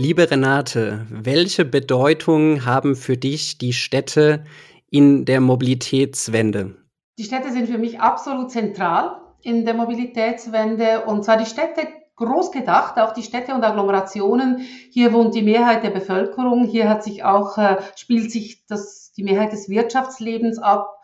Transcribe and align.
Liebe 0.00 0.30
Renate, 0.30 1.04
welche 1.10 1.64
Bedeutung 1.64 2.64
haben 2.64 2.94
für 2.94 3.16
dich 3.16 3.58
die 3.58 3.72
Städte 3.72 4.44
in 4.90 5.24
der 5.24 5.40
Mobilitätswende? 5.40 6.76
Die 7.18 7.24
Städte 7.24 7.50
sind 7.50 7.68
für 7.68 7.78
mich 7.78 7.98
absolut 7.98 8.52
zentral 8.52 9.20
in 9.42 9.64
der 9.64 9.74
Mobilitätswende 9.74 11.04
und 11.06 11.24
zwar 11.24 11.36
die 11.36 11.46
Städte 11.46 11.88
groß 12.14 12.52
gedacht, 12.52 12.96
auch 12.96 13.12
die 13.12 13.24
Städte 13.24 13.52
und 13.54 13.64
Agglomerationen. 13.64 14.60
Hier 14.92 15.12
wohnt 15.12 15.34
die 15.34 15.42
Mehrheit 15.42 15.82
der 15.82 15.90
Bevölkerung, 15.90 16.64
hier 16.64 16.88
hat 16.88 17.02
sich 17.02 17.24
auch, 17.24 17.58
äh, 17.58 17.78
spielt 17.96 18.30
sich 18.30 18.64
das, 18.68 19.10
die 19.16 19.24
Mehrheit 19.24 19.50
des 19.50 19.68
Wirtschaftslebens 19.68 20.60
ab. 20.60 21.00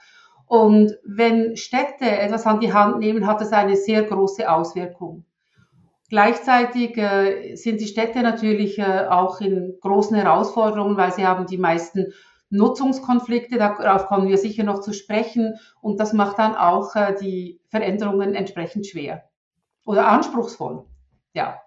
Und 0.46 0.96
wenn 1.04 1.56
Städte 1.56 2.08
etwas 2.08 2.46
an 2.46 2.60
die 2.60 2.72
Hand 2.72 3.00
nehmen, 3.00 3.26
hat 3.26 3.42
es 3.42 3.50
eine 3.50 3.74
sehr 3.74 4.04
große 4.04 4.48
Auswirkung. 4.48 5.24
Gleichzeitig 6.10 6.96
äh, 6.98 7.54
sind 7.56 7.80
die 7.80 7.86
Städte 7.86 8.22
natürlich 8.22 8.78
äh, 8.78 9.06
auch 9.08 9.40
in 9.40 9.74
großen 9.80 10.16
Herausforderungen, 10.16 10.96
weil 10.96 11.12
sie 11.12 11.26
haben 11.26 11.46
die 11.46 11.58
meisten 11.58 12.12
Nutzungskonflikte, 12.50 13.56
darauf 13.56 14.06
kommen 14.06 14.28
wir 14.28 14.38
sicher 14.38 14.64
noch 14.64 14.80
zu 14.80 14.92
sprechen. 14.92 15.54
Und 15.80 15.98
das 16.00 16.12
macht 16.12 16.38
dann 16.38 16.54
auch 16.54 16.94
äh, 16.94 17.14
die 17.20 17.60
Veränderungen 17.68 18.34
entsprechend 18.34 18.86
schwer 18.86 19.24
oder 19.86 20.06
anspruchsvoll. 20.08 20.84
Ja. 21.32 21.60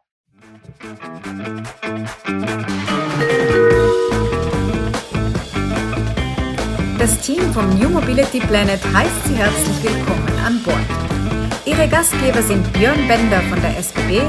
Das 6.99 7.22
Team 7.22 7.41
vom 7.53 7.69
New 7.77 7.89
Mobility 7.89 8.39
Planet 8.39 8.80
heißt 8.94 9.25
Sie 9.25 9.35
herzlich 9.35 9.83
willkommen 9.83 10.27
an 10.45 10.61
Bord. 10.63 11.46
Ihre 11.67 11.89
Gastgeber 11.89 12.41
sind 12.41 12.71
Björn 12.71 13.09
Bender 13.09 13.41
von 13.41 13.59
der 13.59 13.77
SBB 13.77 14.21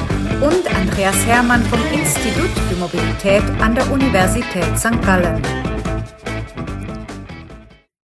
und 0.42 0.74
Andreas 0.74 1.24
Hermann 1.24 1.62
vom 1.66 1.79
Institut 1.92 2.51
für 2.69 2.74
Mobilität 2.74 3.45
an 3.60 3.77
der 3.77 3.88
Universität 3.92 4.77
St. 4.77 5.01
Gallen. 5.02 5.40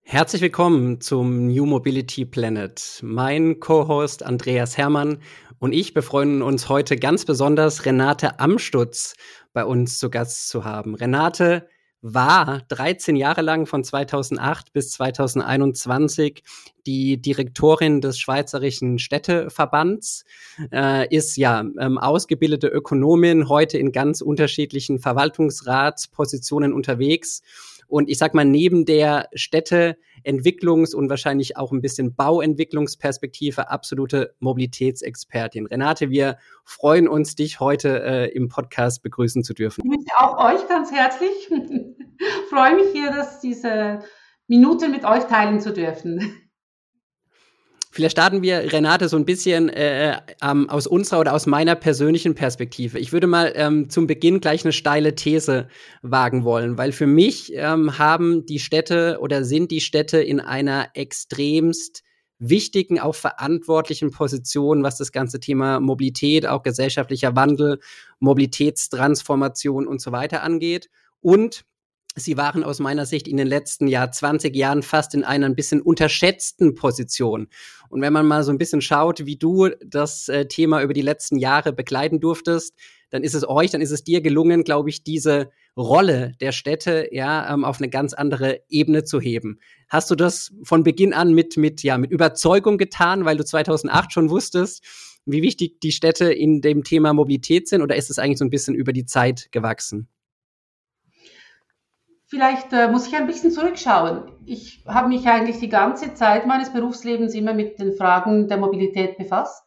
Herzlich 0.05 0.41
willkommen 0.41 1.01
zum 1.01 1.49
New 1.49 1.67
Mobility 1.67 2.25
Planet. 2.25 3.01
Mein 3.03 3.59
Co-Host 3.59 4.23
Andreas 4.23 4.79
Hermann 4.79 5.19
und 5.59 5.73
ich 5.73 5.95
befreuen 5.95 6.41
uns 6.41 6.69
heute 6.69 6.97
ganz 6.97 7.25
besonders, 7.25 7.87
Renate 7.87 8.39
Amstutz 8.39 9.17
bei 9.53 9.65
uns 9.65 9.99
zu 9.99 10.11
Gast 10.11 10.49
zu 10.49 10.65
haben. 10.65 10.95
Renate 10.95 11.67
war 12.07 12.61
13 12.69 13.17
Jahre 13.17 13.41
lang 13.41 13.65
von 13.65 13.83
2008 13.83 14.75
bis 14.75 14.91
2021 14.91 16.43
die 16.87 17.17
Direktorin 17.17 18.03
des 18.03 18.19
Schweizerischen 18.19 18.99
Städteverbands, 18.99 20.27
äh, 20.71 21.09
ist 21.09 21.39
ja 21.39 21.61
ähm, 21.61 21.97
ausgebildete 21.97 22.67
Ökonomin, 22.69 23.49
heute 23.49 23.79
in 23.79 23.91
ganz 23.91 24.21
unterschiedlichen 24.21 24.99
Verwaltungsratspositionen 24.99 26.75
unterwegs. 26.75 27.41
Und 27.87 28.09
ich 28.09 28.19
sag 28.19 28.35
mal, 28.35 28.45
neben 28.45 28.85
der 28.85 29.29
Städteentwicklungs- 29.35 30.95
und 30.95 31.09
wahrscheinlich 31.11 31.57
auch 31.57 31.73
ein 31.73 31.81
bisschen 31.81 32.15
Bauentwicklungsperspektive 32.15 33.71
absolute 33.71 34.35
Mobilitätsexpertin. 34.41 35.67
Renate, 35.67 36.11
wir 36.11 36.39
freuen 36.65 37.09
uns, 37.09 37.35
dich 37.35 37.61
heute 37.61 38.03
äh, 38.03 38.31
im 38.33 38.49
Podcast 38.49 39.03
begrüßen 39.03 39.45
zu 39.45 39.55
dürfen. 39.55 39.83
Ich 39.93 40.13
auch 40.17 40.39
euch 40.39 40.67
ganz 40.69 40.93
herzlich. 40.93 41.51
freue 42.51 42.77
mich 42.77 42.93
hier, 42.93 43.11
dass 43.11 43.41
diese 43.41 44.01
Minuten 44.47 44.91
mit 44.91 45.05
euch 45.05 45.25
teilen 45.25 45.61
zu 45.61 45.73
dürfen. 45.73 46.44
Vielleicht 47.95 48.17
starten 48.17 48.43
wir, 48.43 48.73
Renate, 48.73 49.09
so 49.09 49.17
ein 49.17 49.25
bisschen 49.25 49.69
äh, 49.69 50.19
ähm, 50.43 50.69
aus 50.69 50.89
unserer 50.89 51.21
oder 51.21 51.33
aus 51.33 51.47
meiner 51.47 51.77
persönlichen 51.77 52.35
Perspektive. 52.35 52.99
Ich 52.99 53.13
würde 53.13 53.29
mal 53.29 53.53
ähm, 53.55 53.89
zum 53.89 54.09
Beginn 54.09 54.41
gleich 54.41 54.65
eine 54.65 54.73
steile 54.73 55.15
These 55.15 55.69
wagen 56.03 56.43
wollen, 56.43 56.77
weil 56.77 56.91
für 56.91 57.07
mich 57.07 57.53
ähm, 57.55 57.97
haben 57.97 58.47
die 58.47 58.59
Städte 58.59 59.19
oder 59.21 59.45
sind 59.45 59.71
die 59.71 59.81
Städte 59.81 60.19
in 60.19 60.41
einer 60.41 60.89
extremst 60.95 62.03
wichtigen, 62.41 62.99
auch 62.99 63.15
verantwortlichen 63.15 64.11
Position, 64.11 64.83
was 64.83 64.99
das 64.99 65.13
ganze 65.13 65.39
Thema 65.39 65.79
Mobilität, 65.79 66.49
auch 66.49 66.65
gesellschaftlicher 66.65 67.37
Wandel, 67.37 67.79
Mobilitätstransformation 68.19 69.87
und 69.87 70.01
so 70.01 70.11
weiter 70.11 70.43
angeht. 70.43 70.91
Und 71.21 71.65
Sie 72.17 72.37
waren 72.37 72.63
aus 72.63 72.79
meiner 72.79 73.07
Sicht 73.07 73.27
in 73.27 73.37
den 73.37 73.49
letzten 73.49 73.89
Jahr 73.89 74.13
20 74.13 74.55
Jahren 74.55 74.85
fast 74.85 75.15
in 75.15 75.25
einer 75.25 75.47
ein 75.47 75.57
bisschen 75.57 75.81
unterschätzten 75.81 76.77
Position. 76.77 77.49
Und 77.89 78.03
wenn 78.03 78.13
man 78.13 78.27
mal 78.27 78.45
so 78.45 78.53
ein 78.53 78.59
bisschen 78.59 78.81
schaut, 78.81 79.27
wie 79.27 79.37
du 79.37 79.71
das 79.85 80.29
äh, 80.29 80.47
Thema 80.47 80.83
über 80.83 80.95
die 80.95 81.03
letzten 81.03 81.39
Jahre 81.39 81.73
begleiten 81.73 82.21
durftest, 82.21 82.75
dann 83.11 83.25
ist 83.25 83.35
es 83.35 83.49
euch, 83.49 83.73
dann 83.73 83.81
ist 83.81 83.91
es 83.91 84.05
dir 84.05 84.21
gelungen, 84.21 84.63
glaube 84.63 84.91
ich, 84.91 85.03
diese 85.03 85.51
Rolle 85.77 86.33
der 86.41 86.53
Städte 86.53 87.09
ja 87.11 87.53
ähm, 87.53 87.65
auf 87.65 87.79
eine 87.79 87.89
ganz 87.91 88.15
andere 88.15 88.61
Ebene 88.69 89.03
zu 89.03 89.21
heben. 89.21 89.59
Hast 89.89 90.09
du 90.09 90.15
das 90.15 90.53
von 90.63 90.85
Beginn 90.85 91.13
an 91.13 91.33
mit 91.33 91.57
mit 91.57 91.83
ja 91.83 91.99
mit 91.99 92.13
Überzeugung 92.13 92.79
getan, 92.79 93.25
weil 93.25 93.37
du 93.37 93.45
2008 93.45 94.13
schon 94.13 94.31
wusstest, 94.31 94.85
wie 95.27 95.43
wichtig 95.43 95.81
die 95.81 95.93
Städte 95.93 96.33
in 96.33 96.61
dem 96.61 96.85
Thema 96.85 97.13
Mobilität 97.13 97.69
sind, 97.69 97.83
oder 97.83 97.97
ist 97.97 98.11
es 98.11 98.19
eigentlich 98.19 98.39
so 98.39 98.45
ein 98.45 98.51
bisschen 98.51 98.75
über 98.75 98.93
die 98.93 99.07
Zeit 99.07 99.49
gewachsen? 99.51 100.09
Vielleicht 102.35 102.73
äh, 102.73 102.89
muss 102.89 103.07
ich 103.07 103.15
ein 103.15 103.29
bisschen 103.29 103.53
zurückschauen. 103.53 104.25
Ich 104.45 104.83
habe 104.89 105.07
mich 105.07 105.25
eigentlich 105.29 105.61
die 105.61 105.69
ganze 105.69 106.15
Zeit 106.15 106.49
meines 106.49 106.73
Berufslebens 106.73 107.33
immer 107.33 107.55
mit 107.55 107.79
den 107.79 107.93
Fragen 107.93 108.49
der 108.49 108.57
Mobilität 108.57 109.17
befasst. 109.17 109.63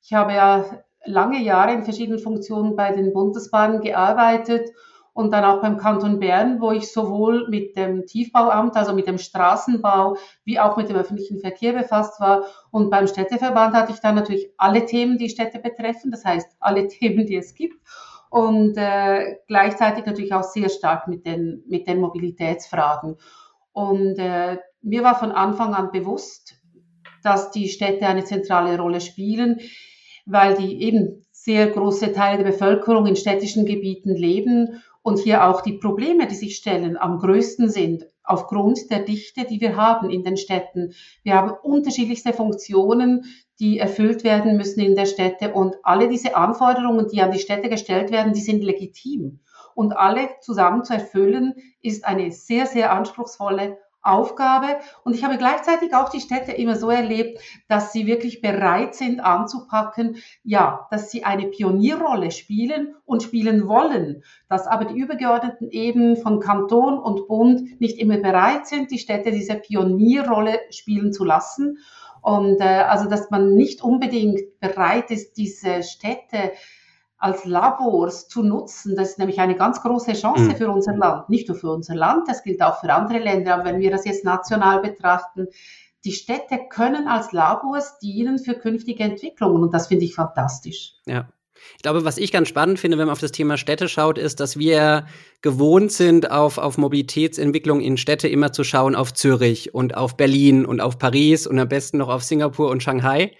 Ich 0.00 0.12
habe 0.12 0.34
ja 0.34 0.64
lange 1.04 1.42
Jahre 1.42 1.72
in 1.72 1.82
verschiedenen 1.82 2.20
Funktionen 2.20 2.76
bei 2.76 2.92
den 2.92 3.12
Bundesbahnen 3.12 3.80
gearbeitet 3.80 4.70
und 5.14 5.32
dann 5.32 5.42
auch 5.42 5.62
beim 5.62 5.78
Kanton 5.78 6.20
Bern, 6.20 6.60
wo 6.60 6.70
ich 6.70 6.92
sowohl 6.92 7.48
mit 7.48 7.74
dem 7.74 8.06
Tiefbauamt, 8.06 8.76
also 8.76 8.94
mit 8.94 9.08
dem 9.08 9.18
Straßenbau, 9.18 10.16
wie 10.44 10.60
auch 10.60 10.76
mit 10.76 10.90
dem 10.90 10.96
öffentlichen 10.96 11.40
Verkehr 11.40 11.72
befasst 11.72 12.20
war. 12.20 12.44
Und 12.70 12.90
beim 12.90 13.08
Städteverband 13.08 13.74
hatte 13.74 13.90
ich 13.90 13.98
dann 13.98 14.14
natürlich 14.14 14.48
alle 14.58 14.86
Themen, 14.86 15.18
die 15.18 15.28
Städte 15.28 15.58
betreffen, 15.58 16.12
das 16.12 16.24
heißt 16.24 16.54
alle 16.60 16.86
Themen, 16.86 17.26
die 17.26 17.34
es 17.34 17.56
gibt 17.56 17.80
und 18.30 18.76
äh, 18.76 19.36
gleichzeitig 19.48 20.06
natürlich 20.06 20.32
auch 20.32 20.44
sehr 20.44 20.68
stark 20.68 21.08
mit 21.08 21.26
den, 21.26 21.64
mit 21.68 21.86
den 21.86 22.00
Mobilitätsfragen. 22.00 23.16
Und 23.72 24.18
äh, 24.18 24.58
mir 24.82 25.02
war 25.02 25.18
von 25.18 25.32
Anfang 25.32 25.74
an 25.74 25.90
bewusst, 25.90 26.54
dass 27.22 27.50
die 27.50 27.68
Städte 27.68 28.06
eine 28.06 28.24
zentrale 28.24 28.78
Rolle 28.78 29.00
spielen, 29.00 29.60
weil 30.26 30.54
die 30.56 30.82
eben 30.82 31.26
sehr 31.32 31.68
große 31.68 32.12
Teile 32.12 32.42
der 32.42 32.52
Bevölkerung 32.52 33.06
in 33.06 33.16
städtischen 33.16 33.66
Gebieten 33.66 34.14
leben 34.14 34.82
und 35.02 35.18
hier 35.18 35.46
auch 35.46 35.60
die 35.60 35.78
Probleme, 35.78 36.26
die 36.26 36.34
sich 36.34 36.56
stellen, 36.56 36.96
am 36.96 37.18
größten 37.18 37.68
sind 37.68 38.06
aufgrund 38.22 38.90
der 38.90 39.00
Dichte, 39.00 39.44
die 39.44 39.60
wir 39.60 39.76
haben 39.76 40.08
in 40.08 40.22
den 40.22 40.36
Städten. 40.36 40.92
Wir 41.24 41.34
haben 41.34 41.52
unterschiedlichste 41.62 42.32
Funktionen, 42.32 43.24
die 43.60 43.78
erfüllt 43.78 44.24
werden 44.24 44.56
müssen 44.56 44.80
in 44.80 44.96
der 44.96 45.06
Städte. 45.06 45.52
Und 45.52 45.76
alle 45.82 46.08
diese 46.08 46.34
Anforderungen, 46.34 47.06
die 47.08 47.20
an 47.20 47.30
die 47.30 47.38
Städte 47.38 47.68
gestellt 47.68 48.10
werden, 48.10 48.32
die 48.32 48.40
sind 48.40 48.64
legitim. 48.64 49.40
Und 49.74 49.96
alle 49.96 50.30
zusammen 50.40 50.82
zu 50.82 50.94
erfüllen, 50.94 51.54
ist 51.82 52.04
eine 52.04 52.32
sehr, 52.32 52.66
sehr 52.66 52.92
anspruchsvolle 52.92 53.78
Aufgabe. 54.02 54.78
Und 55.04 55.14
ich 55.14 55.24
habe 55.24 55.36
gleichzeitig 55.36 55.94
auch 55.94 56.08
die 56.08 56.20
Städte 56.20 56.52
immer 56.52 56.76
so 56.76 56.90
erlebt, 56.90 57.38
dass 57.68 57.92
sie 57.92 58.06
wirklich 58.06 58.40
bereit 58.40 58.94
sind 58.94 59.20
anzupacken, 59.20 60.16
ja, 60.42 60.86
dass 60.90 61.10
sie 61.10 61.24
eine 61.24 61.48
Pionierrolle 61.48 62.30
spielen 62.30 62.94
und 63.04 63.22
spielen 63.22 63.68
wollen, 63.68 64.22
dass 64.48 64.66
aber 64.66 64.86
die 64.86 64.98
übergeordneten 64.98 65.70
Ebenen 65.70 66.16
von 66.16 66.40
Kanton 66.40 66.98
und 66.98 67.28
Bund 67.28 67.80
nicht 67.80 67.98
immer 67.98 68.16
bereit 68.16 68.66
sind, 68.66 68.90
die 68.90 68.98
Städte 68.98 69.32
diese 69.32 69.56
Pionierrolle 69.56 70.58
spielen 70.70 71.12
zu 71.12 71.24
lassen. 71.24 71.78
Und 72.22 72.60
äh, 72.60 72.64
also, 72.64 73.08
dass 73.08 73.30
man 73.30 73.54
nicht 73.54 73.82
unbedingt 73.82 74.60
bereit 74.60 75.10
ist, 75.10 75.36
diese 75.36 75.82
Städte 75.82 76.52
als 77.18 77.44
Labors 77.44 78.28
zu 78.28 78.42
nutzen, 78.42 78.96
das 78.96 79.10
ist 79.10 79.18
nämlich 79.18 79.40
eine 79.40 79.54
ganz 79.54 79.82
große 79.82 80.14
Chance 80.14 80.44
mhm. 80.44 80.56
für 80.56 80.70
unser 80.70 80.96
Land. 80.96 81.28
Nicht 81.28 81.48
nur 81.48 81.56
für 81.56 81.70
unser 81.70 81.94
Land, 81.94 82.28
das 82.28 82.42
gilt 82.42 82.62
auch 82.62 82.80
für 82.80 82.92
andere 82.92 83.18
Länder. 83.18 83.54
Aber 83.54 83.64
wenn 83.66 83.80
wir 83.80 83.90
das 83.90 84.04
jetzt 84.06 84.24
national 84.24 84.80
betrachten, 84.80 85.48
die 86.04 86.12
Städte 86.12 86.58
können 86.70 87.08
als 87.08 87.32
Labors 87.32 87.98
dienen 87.98 88.38
für 88.38 88.54
künftige 88.54 89.04
Entwicklungen 89.04 89.62
und 89.62 89.74
das 89.74 89.88
finde 89.88 90.06
ich 90.06 90.14
fantastisch. 90.14 90.94
Ja. 91.06 91.28
Ich 91.76 91.82
glaube, 91.82 92.04
was 92.04 92.18
ich 92.18 92.32
ganz 92.32 92.48
spannend 92.48 92.78
finde, 92.78 92.98
wenn 92.98 93.06
man 93.06 93.12
auf 93.12 93.20
das 93.20 93.32
Thema 93.32 93.56
Städte 93.56 93.88
schaut, 93.88 94.18
ist, 94.18 94.40
dass 94.40 94.58
wir 94.58 95.06
gewohnt 95.42 95.92
sind, 95.92 96.30
auf, 96.30 96.58
auf 96.58 96.78
Mobilitätsentwicklung 96.78 97.80
in 97.80 97.96
Städte 97.96 98.28
immer 98.28 98.52
zu 98.52 98.64
schauen 98.64 98.94
auf 98.94 99.14
Zürich 99.14 99.74
und 99.74 99.96
auf 99.96 100.16
Berlin 100.16 100.66
und 100.66 100.80
auf 100.80 100.98
Paris 100.98 101.46
und 101.46 101.58
am 101.58 101.68
besten 101.68 101.98
noch 101.98 102.08
auf 102.08 102.22
Singapur 102.22 102.70
und 102.70 102.82
Shanghai. 102.82 103.32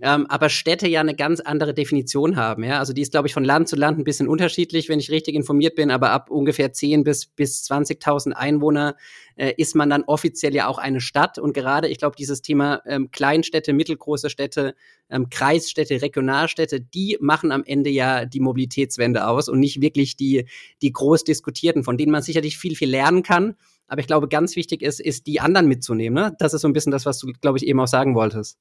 Ähm, 0.00 0.26
aber 0.28 0.48
Städte 0.48 0.88
ja 0.88 1.00
eine 1.00 1.14
ganz 1.14 1.40
andere 1.40 1.74
Definition 1.74 2.36
haben. 2.36 2.64
Ja? 2.64 2.78
Also 2.78 2.92
die 2.92 3.02
ist, 3.02 3.12
glaube 3.12 3.28
ich, 3.28 3.34
von 3.34 3.44
Land 3.44 3.68
zu 3.68 3.76
Land 3.76 3.98
ein 3.98 4.04
bisschen 4.04 4.28
unterschiedlich, 4.28 4.88
wenn 4.88 4.98
ich 4.98 5.10
richtig 5.10 5.34
informiert 5.34 5.74
bin, 5.74 5.90
aber 5.90 6.10
ab 6.10 6.30
ungefähr 6.30 6.72
10 6.72 7.04
bis, 7.04 7.26
bis 7.26 7.62
20.000 7.70 8.32
Einwohner 8.32 8.96
äh, 9.36 9.52
ist 9.56 9.74
man 9.74 9.90
dann 9.90 10.04
offiziell 10.04 10.54
ja 10.54 10.66
auch 10.66 10.78
eine 10.78 11.00
Stadt. 11.00 11.38
Und 11.38 11.52
gerade, 11.52 11.88
ich 11.88 11.98
glaube, 11.98 12.16
dieses 12.16 12.42
Thema 12.42 12.82
ähm, 12.86 13.10
Kleinstädte, 13.10 13.72
mittelgroße 13.72 14.30
Städte, 14.30 14.74
ähm, 15.10 15.28
Kreisstädte, 15.28 16.00
Regionalstädte, 16.02 16.80
die 16.80 17.18
machen 17.20 17.52
am 17.52 17.64
Ende 17.64 17.90
ja 17.90 18.24
die 18.24 18.40
Mobilitätswende 18.40 19.26
aus 19.26 19.48
und 19.48 19.60
nicht 19.60 19.80
wirklich 19.80 20.16
die, 20.16 20.46
die 20.82 20.92
groß 20.92 21.24
diskutierten, 21.24 21.84
von 21.84 21.96
denen 21.96 22.12
man 22.12 22.22
sicherlich 22.22 22.58
viel, 22.58 22.76
viel 22.76 22.90
lernen 22.90 23.22
kann. 23.22 23.56
Aber 23.86 24.00
ich 24.00 24.06
glaube, 24.06 24.28
ganz 24.28 24.56
wichtig 24.56 24.82
ist, 24.82 25.00
ist 25.00 25.26
die 25.26 25.40
anderen 25.40 25.66
mitzunehmen. 25.66 26.14
Ne? 26.14 26.36
Das 26.38 26.54
ist 26.54 26.62
so 26.62 26.68
ein 26.68 26.72
bisschen 26.72 26.92
das, 26.92 27.06
was 27.06 27.18
du, 27.18 27.32
glaube 27.40 27.58
ich, 27.58 27.66
eben 27.66 27.80
auch 27.80 27.86
sagen 27.86 28.14
wolltest. 28.14 28.58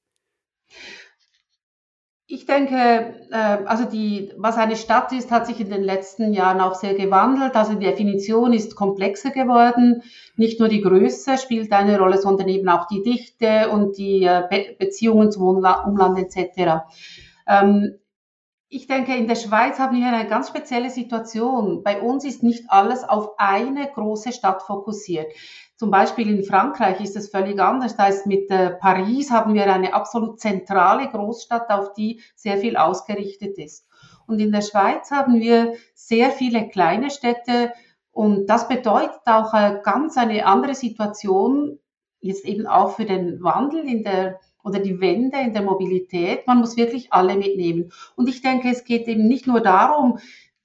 Ich 2.26 2.46
denke, 2.46 3.16
äh, 3.32 3.66
also 3.66 3.84
die, 3.84 4.32
was 4.38 4.58
eine 4.58 4.78
Stadt 4.78 5.12
ist, 5.12 5.30
hat 5.30 5.46
sich 5.46 5.60
in 5.60 5.70
den 5.70 5.84
letzten 5.84 6.34
Jahren 6.34 6.62
auch 6.62 6.76
sehr 6.76 6.94
gewandelt. 6.94 7.56
Also 7.56 7.74
die 7.74 7.86
Definition 7.86 8.54
ist 8.54 8.76
komplexer 8.76 9.32
geworden. 9.32 10.04
Nicht 10.38 10.60
nur 10.60 10.70
die 10.70 10.82
Größe 10.82 11.38
spielt 11.38 11.72
eine 11.74 12.00
Rolle, 12.00 12.18
sondern 12.18 12.48
eben 12.48 12.70
auch 12.70 12.88
die 12.88 13.04
Dichte 13.04 13.70
und 13.70 13.98
die 13.98 14.24
äh, 14.24 14.76
Beziehungen 14.80 15.32
zum 15.32 15.44
Umland 15.44 16.18
etc. 16.18 16.86
Ähm, 17.46 18.00
ich 18.70 18.88
denke, 18.88 19.16
in 19.16 19.28
der 19.28 19.36
Schweiz 19.36 19.78
haben 19.78 19.96
wir 19.96 20.08
eine 20.08 20.28
ganz 20.28 20.48
spezielle 20.48 20.90
Situation. 20.90 21.84
Bei 21.84 22.02
uns 22.02 22.26
ist 22.26 22.42
nicht 22.42 22.64
alles 22.70 23.04
auf 23.04 23.38
eine 23.38 23.88
große 23.88 24.32
Stadt 24.32 24.64
fokussiert. 24.64 25.28
Zum 25.84 25.92
Beispiel 25.92 26.30
in 26.30 26.46
Frankreich 26.46 27.02
ist 27.02 27.18
es 27.18 27.30
völlig 27.30 27.60
anders. 27.60 27.98
Da 27.98 28.08
ist 28.08 28.26
mit 28.26 28.50
äh, 28.50 28.70
Paris 28.70 29.32
haben 29.32 29.54
wir 29.54 29.70
eine 29.70 29.94
absolut 29.94 30.40
zentrale 30.40 31.10
Großstadt, 31.10 31.70
auf 31.70 31.92
die 31.94 32.22
sehr 32.38 32.56
viel 32.56 32.78
ausgerichtet 32.78 33.58
ist. 33.58 33.86
Und 34.26 34.40
in 34.40 34.54
der 34.54 34.62
Schweiz 34.62 35.12
haben 35.12 35.42
wir 35.42 35.74
sehr 35.94 36.32
viele 36.32 36.70
kleine 36.70 37.12
Städte 37.12 37.74
und 38.12 38.50
das 38.50 38.70
bedeutet 38.70 39.20
auch 39.26 39.54
äh, 39.54 39.82
ganz 39.84 40.16
eine 40.16 40.46
andere 40.46 40.74
Situation, 40.74 41.80
jetzt 42.22 42.46
eben 42.46 42.66
auch 42.66 42.92
für 42.96 43.04
den 43.04 43.44
Wandel 43.44 43.84
in 43.84 44.06
der 44.06 44.40
oder 44.64 44.80
die 44.80 45.02
Wende 45.02 45.38
in 45.38 45.52
der 45.52 45.64
Mobilität. 45.64 46.48
Man 46.48 46.60
muss 46.60 46.78
wirklich 46.78 47.12
alle 47.12 47.36
mitnehmen. 47.36 47.92
Und 48.16 48.30
ich 48.30 48.42
denke, 48.42 48.70
es 48.70 48.86
geht 48.86 49.10
eben 49.10 49.28
nicht 49.28 49.48
nur 49.48 49.60
darum, 49.60 50.20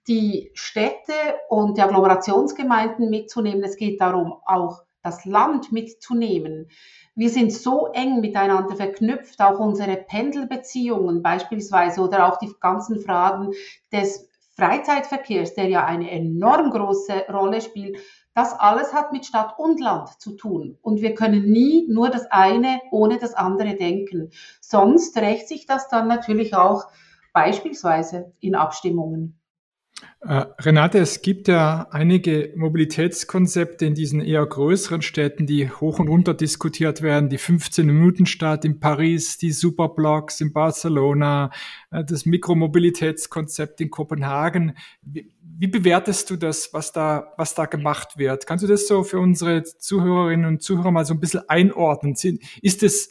die 0.06 0.52
Städte 0.54 1.12
und 1.48 1.76
die 1.76 1.82
Agglomerationsgemeinden 1.82 3.10
mitzunehmen. 3.10 3.64
Es 3.64 3.76
geht 3.76 4.00
darum, 4.00 4.34
auch 4.46 4.84
das 5.08 5.24
Land 5.24 5.72
mitzunehmen. 5.72 6.68
Wir 7.14 7.30
sind 7.30 7.52
so 7.52 7.88
eng 7.88 8.20
miteinander 8.20 8.76
verknüpft, 8.76 9.40
auch 9.40 9.58
unsere 9.58 9.96
Pendelbeziehungen 9.96 11.22
beispielsweise 11.22 12.02
oder 12.02 12.28
auch 12.28 12.38
die 12.38 12.52
ganzen 12.60 13.00
Fragen 13.00 13.52
des 13.90 14.28
Freizeitverkehrs, 14.54 15.54
der 15.54 15.68
ja 15.68 15.84
eine 15.84 16.10
enorm 16.10 16.70
große 16.70 17.24
Rolle 17.32 17.60
spielt. 17.60 17.96
Das 18.34 18.52
alles 18.52 18.92
hat 18.92 19.12
mit 19.12 19.24
Stadt 19.24 19.58
und 19.58 19.80
Land 19.80 20.20
zu 20.20 20.36
tun. 20.36 20.78
Und 20.82 21.00
wir 21.00 21.14
können 21.14 21.50
nie 21.50 21.86
nur 21.88 22.10
das 22.10 22.30
eine 22.30 22.80
ohne 22.90 23.18
das 23.18 23.34
andere 23.34 23.76
denken. 23.76 24.30
Sonst 24.60 25.16
rächt 25.16 25.48
sich 25.48 25.66
das 25.66 25.88
dann 25.88 26.06
natürlich 26.06 26.54
auch 26.54 26.84
beispielsweise 27.32 28.32
in 28.40 28.54
Abstimmungen. 28.54 29.37
Äh, 30.20 30.46
Renate, 30.58 30.98
es 30.98 31.22
gibt 31.22 31.46
ja 31.46 31.86
einige 31.92 32.52
Mobilitätskonzepte 32.56 33.86
in 33.86 33.94
diesen 33.94 34.20
eher 34.20 34.44
größeren 34.44 35.00
Städten, 35.00 35.46
die 35.46 35.70
hoch 35.70 36.00
und 36.00 36.08
runter 36.08 36.34
diskutiert 36.34 37.02
werden. 37.02 37.28
Die 37.28 37.38
15-Minuten-Stadt 37.38 38.64
in 38.64 38.80
Paris, 38.80 39.38
die 39.38 39.52
Superblocks 39.52 40.40
in 40.40 40.52
Barcelona, 40.52 41.50
äh, 41.92 42.04
das 42.04 42.26
Mikromobilitätskonzept 42.26 43.80
in 43.80 43.90
Kopenhagen. 43.90 44.76
Wie, 45.02 45.32
wie, 45.40 45.68
bewertest 45.68 46.30
du 46.30 46.36
das, 46.36 46.72
was 46.72 46.92
da, 46.92 47.32
was 47.36 47.54
da 47.54 47.66
gemacht 47.66 48.18
wird? 48.18 48.46
Kannst 48.46 48.64
du 48.64 48.68
das 48.68 48.88
so 48.88 49.04
für 49.04 49.20
unsere 49.20 49.62
Zuhörerinnen 49.62 50.46
und 50.46 50.62
Zuhörer 50.62 50.90
mal 50.90 51.04
so 51.04 51.14
ein 51.14 51.20
bisschen 51.20 51.48
einordnen? 51.48 52.16
Ist 52.60 52.82
es 52.82 53.10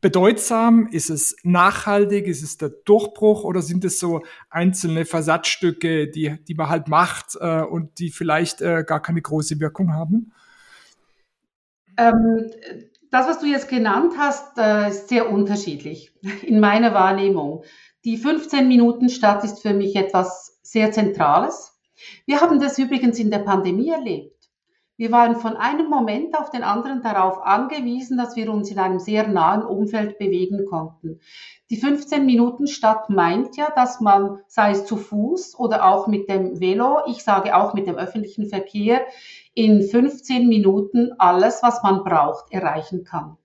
bedeutsam? 0.00 0.88
Ist 0.90 1.10
es 1.10 1.36
nachhaltig? 1.42 2.26
Ist 2.26 2.42
es 2.42 2.58
der 2.58 2.70
Durchbruch? 2.70 3.44
Oder 3.44 3.62
sind 3.62 3.84
es 3.84 3.98
so 3.98 4.22
einzelne 4.50 5.04
Versatzstücke, 5.04 6.08
die, 6.08 6.36
die 6.46 6.54
man 6.54 6.68
halt 6.68 6.88
macht 6.88 7.36
äh, 7.40 7.62
und 7.62 7.98
die 7.98 8.10
vielleicht 8.10 8.60
äh, 8.60 8.84
gar 8.86 9.00
keine 9.00 9.22
große 9.22 9.58
Wirkung 9.60 9.94
haben? 9.94 10.32
Ähm, 11.96 12.50
das, 13.10 13.26
was 13.26 13.40
du 13.40 13.46
jetzt 13.46 13.68
genannt 13.68 14.14
hast, 14.18 14.58
äh, 14.58 14.90
ist 14.90 15.08
sehr 15.08 15.30
unterschiedlich 15.30 16.12
in 16.42 16.60
meiner 16.60 16.94
Wahrnehmung. 16.94 17.64
Die 18.04 18.18
15-Minuten-Stadt 18.18 19.44
ist 19.44 19.60
für 19.60 19.74
mich 19.74 19.96
etwas 19.96 20.58
sehr 20.62 20.92
Zentrales. 20.92 21.72
Wir 22.26 22.40
haben 22.40 22.60
das 22.60 22.78
übrigens 22.78 23.18
in 23.18 23.30
der 23.30 23.40
Pandemie 23.40 23.90
erlebt. 23.90 24.37
Wir 24.98 25.12
waren 25.12 25.36
von 25.36 25.56
einem 25.56 25.88
Moment 25.88 26.36
auf 26.36 26.50
den 26.50 26.64
anderen 26.64 27.02
darauf 27.02 27.40
angewiesen, 27.46 28.18
dass 28.18 28.34
wir 28.34 28.52
uns 28.52 28.68
in 28.68 28.80
einem 28.80 28.98
sehr 28.98 29.28
nahen 29.28 29.62
Umfeld 29.62 30.18
bewegen 30.18 30.66
konnten. 30.66 31.20
Die 31.70 31.76
15 31.76 32.26
Minuten 32.26 32.66
Stadt 32.66 33.08
meint 33.08 33.56
ja, 33.56 33.70
dass 33.70 34.00
man, 34.00 34.40
sei 34.48 34.72
es 34.72 34.86
zu 34.86 34.96
Fuß 34.96 35.56
oder 35.56 35.88
auch 35.88 36.08
mit 36.08 36.28
dem 36.28 36.58
Velo, 36.58 37.02
ich 37.06 37.22
sage 37.22 37.56
auch 37.56 37.74
mit 37.74 37.86
dem 37.86 37.94
öffentlichen 37.94 38.48
Verkehr, 38.48 39.06
in 39.54 39.82
15 39.82 40.48
Minuten 40.48 41.12
alles, 41.18 41.62
was 41.62 41.80
man 41.84 42.02
braucht, 42.02 42.52
erreichen 42.52 43.04
kann. 43.04 43.36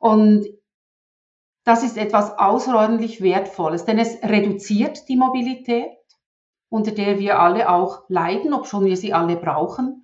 Und 0.00 0.46
das 1.62 1.84
ist 1.84 1.98
etwas 1.98 2.36
außerordentlich 2.36 3.22
Wertvolles, 3.22 3.84
denn 3.84 4.00
es 4.00 4.20
reduziert 4.24 5.08
die 5.08 5.16
Mobilität, 5.16 5.92
unter 6.68 6.90
der 6.90 7.20
wir 7.20 7.38
alle 7.38 7.68
auch 7.68 8.02
leiden, 8.08 8.54
obschon 8.54 8.86
wir 8.86 8.96
sie 8.96 9.12
alle 9.12 9.36
brauchen. 9.36 10.02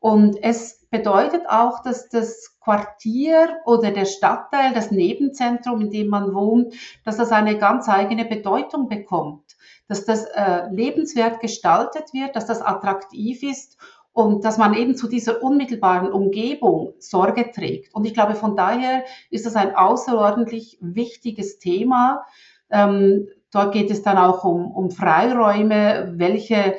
Und 0.00 0.42
es 0.42 0.86
bedeutet 0.90 1.42
auch, 1.48 1.82
dass 1.82 2.08
das 2.08 2.58
Quartier 2.58 3.58
oder 3.66 3.90
der 3.90 4.06
Stadtteil, 4.06 4.72
das 4.72 4.90
Nebenzentrum, 4.90 5.82
in 5.82 5.90
dem 5.90 6.08
man 6.08 6.34
wohnt, 6.34 6.74
dass 7.04 7.18
das 7.18 7.30
eine 7.32 7.58
ganz 7.58 7.88
eigene 7.88 8.24
Bedeutung 8.24 8.88
bekommt, 8.88 9.56
dass 9.88 10.06
das 10.06 10.24
äh, 10.24 10.62
lebenswert 10.70 11.40
gestaltet 11.40 12.14
wird, 12.14 12.34
dass 12.34 12.46
das 12.46 12.62
attraktiv 12.62 13.42
ist 13.42 13.76
und 14.12 14.44
dass 14.44 14.56
man 14.56 14.74
eben 14.74 14.96
zu 14.96 15.06
dieser 15.06 15.42
unmittelbaren 15.42 16.10
Umgebung 16.10 16.94
Sorge 16.98 17.50
trägt. 17.52 17.94
Und 17.94 18.06
ich 18.06 18.14
glaube, 18.14 18.34
von 18.34 18.56
daher 18.56 19.04
ist 19.30 19.44
das 19.44 19.54
ein 19.54 19.76
außerordentlich 19.76 20.78
wichtiges 20.80 21.58
Thema. 21.58 22.24
Ähm, 22.70 23.28
dort 23.52 23.72
geht 23.72 23.90
es 23.90 24.02
dann 24.02 24.16
auch 24.16 24.44
um, 24.44 24.70
um 24.72 24.90
Freiräume, 24.90 26.14
welche 26.16 26.76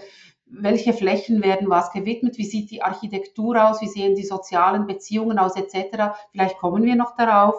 welche 0.52 0.94
Flächen 0.94 1.44
werden 1.44 1.70
was 1.70 1.92
gewidmet, 1.92 2.38
wie 2.38 2.46
sieht 2.46 2.72
die 2.72 2.84
Architektur 2.84 3.70
aus, 3.70 3.82
wie 3.82 3.88
sehen 3.88 4.16
die 4.16 4.26
sozialen 4.26 4.86
Beziehungen 4.86 5.40
aus, 5.40 5.56
etc. 5.56 6.14
Vielleicht 6.32 6.58
kommen 6.58 6.84
wir 6.84 6.96
noch 6.96 7.16
darauf. 7.16 7.56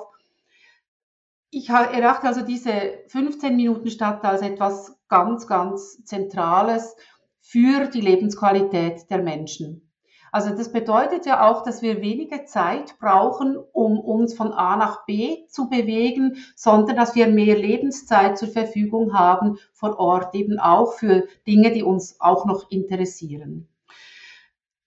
Ich 1.50 1.68
erachte 1.68 2.26
also 2.26 2.42
diese 2.42 3.00
15 3.08 3.56
Minuten 3.56 3.90
Stadt 3.90 4.24
als 4.24 4.42
etwas 4.42 4.98
ganz, 5.08 5.46
ganz 5.46 6.02
Zentrales 6.04 6.96
für 7.40 7.88
die 7.88 8.00
Lebensqualität 8.00 9.10
der 9.10 9.22
Menschen. 9.22 9.91
Also 10.32 10.56
das 10.56 10.72
bedeutet 10.72 11.26
ja 11.26 11.46
auch, 11.46 11.62
dass 11.62 11.82
wir 11.82 12.00
weniger 12.00 12.46
Zeit 12.46 12.98
brauchen, 12.98 13.58
um 13.72 14.00
uns 14.00 14.32
von 14.32 14.50
A 14.50 14.76
nach 14.76 15.04
B 15.04 15.46
zu 15.48 15.68
bewegen, 15.68 16.38
sondern 16.56 16.96
dass 16.96 17.14
wir 17.14 17.26
mehr 17.26 17.54
Lebenszeit 17.54 18.38
zur 18.38 18.48
Verfügung 18.48 19.12
haben 19.12 19.58
vor 19.74 19.98
Ort, 19.98 20.34
eben 20.34 20.58
auch 20.58 20.94
für 20.94 21.28
Dinge, 21.46 21.70
die 21.72 21.82
uns 21.82 22.18
auch 22.18 22.46
noch 22.46 22.70
interessieren. 22.70 23.68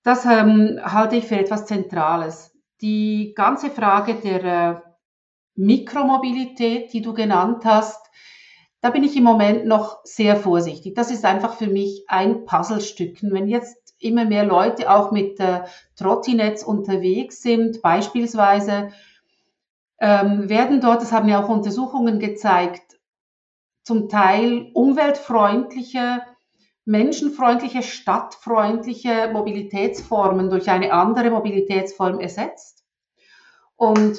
Das 0.01 0.25
ähm, 0.25 0.79
halte 0.83 1.17
ich 1.17 1.25
für 1.25 1.37
etwas 1.37 1.67
Zentrales. 1.67 2.57
Die 2.81 3.33
ganze 3.35 3.69
Frage 3.69 4.15
der 4.15 4.43
äh, 4.43 4.81
Mikromobilität, 5.53 6.91
die 6.91 7.01
du 7.01 7.13
genannt 7.13 7.65
hast, 7.65 8.03
da 8.81 8.89
bin 8.89 9.03
ich 9.03 9.15
im 9.15 9.23
Moment 9.23 9.65
noch 9.67 9.99
sehr 10.03 10.35
vorsichtig. 10.35 10.95
Das 10.95 11.11
ist 11.11 11.23
einfach 11.23 11.55
für 11.55 11.67
mich 11.67 12.05
ein 12.07 12.45
Puzzlestück. 12.45 13.17
Wenn 13.21 13.47
jetzt 13.47 13.84
immer 14.05 14.25
mehr 14.25 14.45
Leute 14.45 14.89
auch 14.89 15.11
mit 15.11 15.39
äh, 15.39 15.63
Trottinetz 15.95 16.63
unterwegs 16.63 17.41
sind, 17.41 17.81
beispielsweise, 17.81 18.91
ähm, 19.99 20.49
werden 20.49 20.81
dort, 20.81 21.01
das 21.01 21.11
haben 21.11 21.29
ja 21.29 21.43
auch 21.43 21.49
Untersuchungen 21.49 22.19
gezeigt, 22.19 22.99
zum 23.83 24.09
Teil 24.09 24.71
umweltfreundliche, 24.73 26.21
menschenfreundliche, 26.85 27.81
stadtfreundliche 27.81 29.29
Mobilitätsformen 29.31 30.49
durch 30.49 30.69
eine 30.69 30.91
andere 30.93 31.29
Mobilitätsform 31.29 32.19
ersetzt. 32.19 32.83
Und 33.75 34.17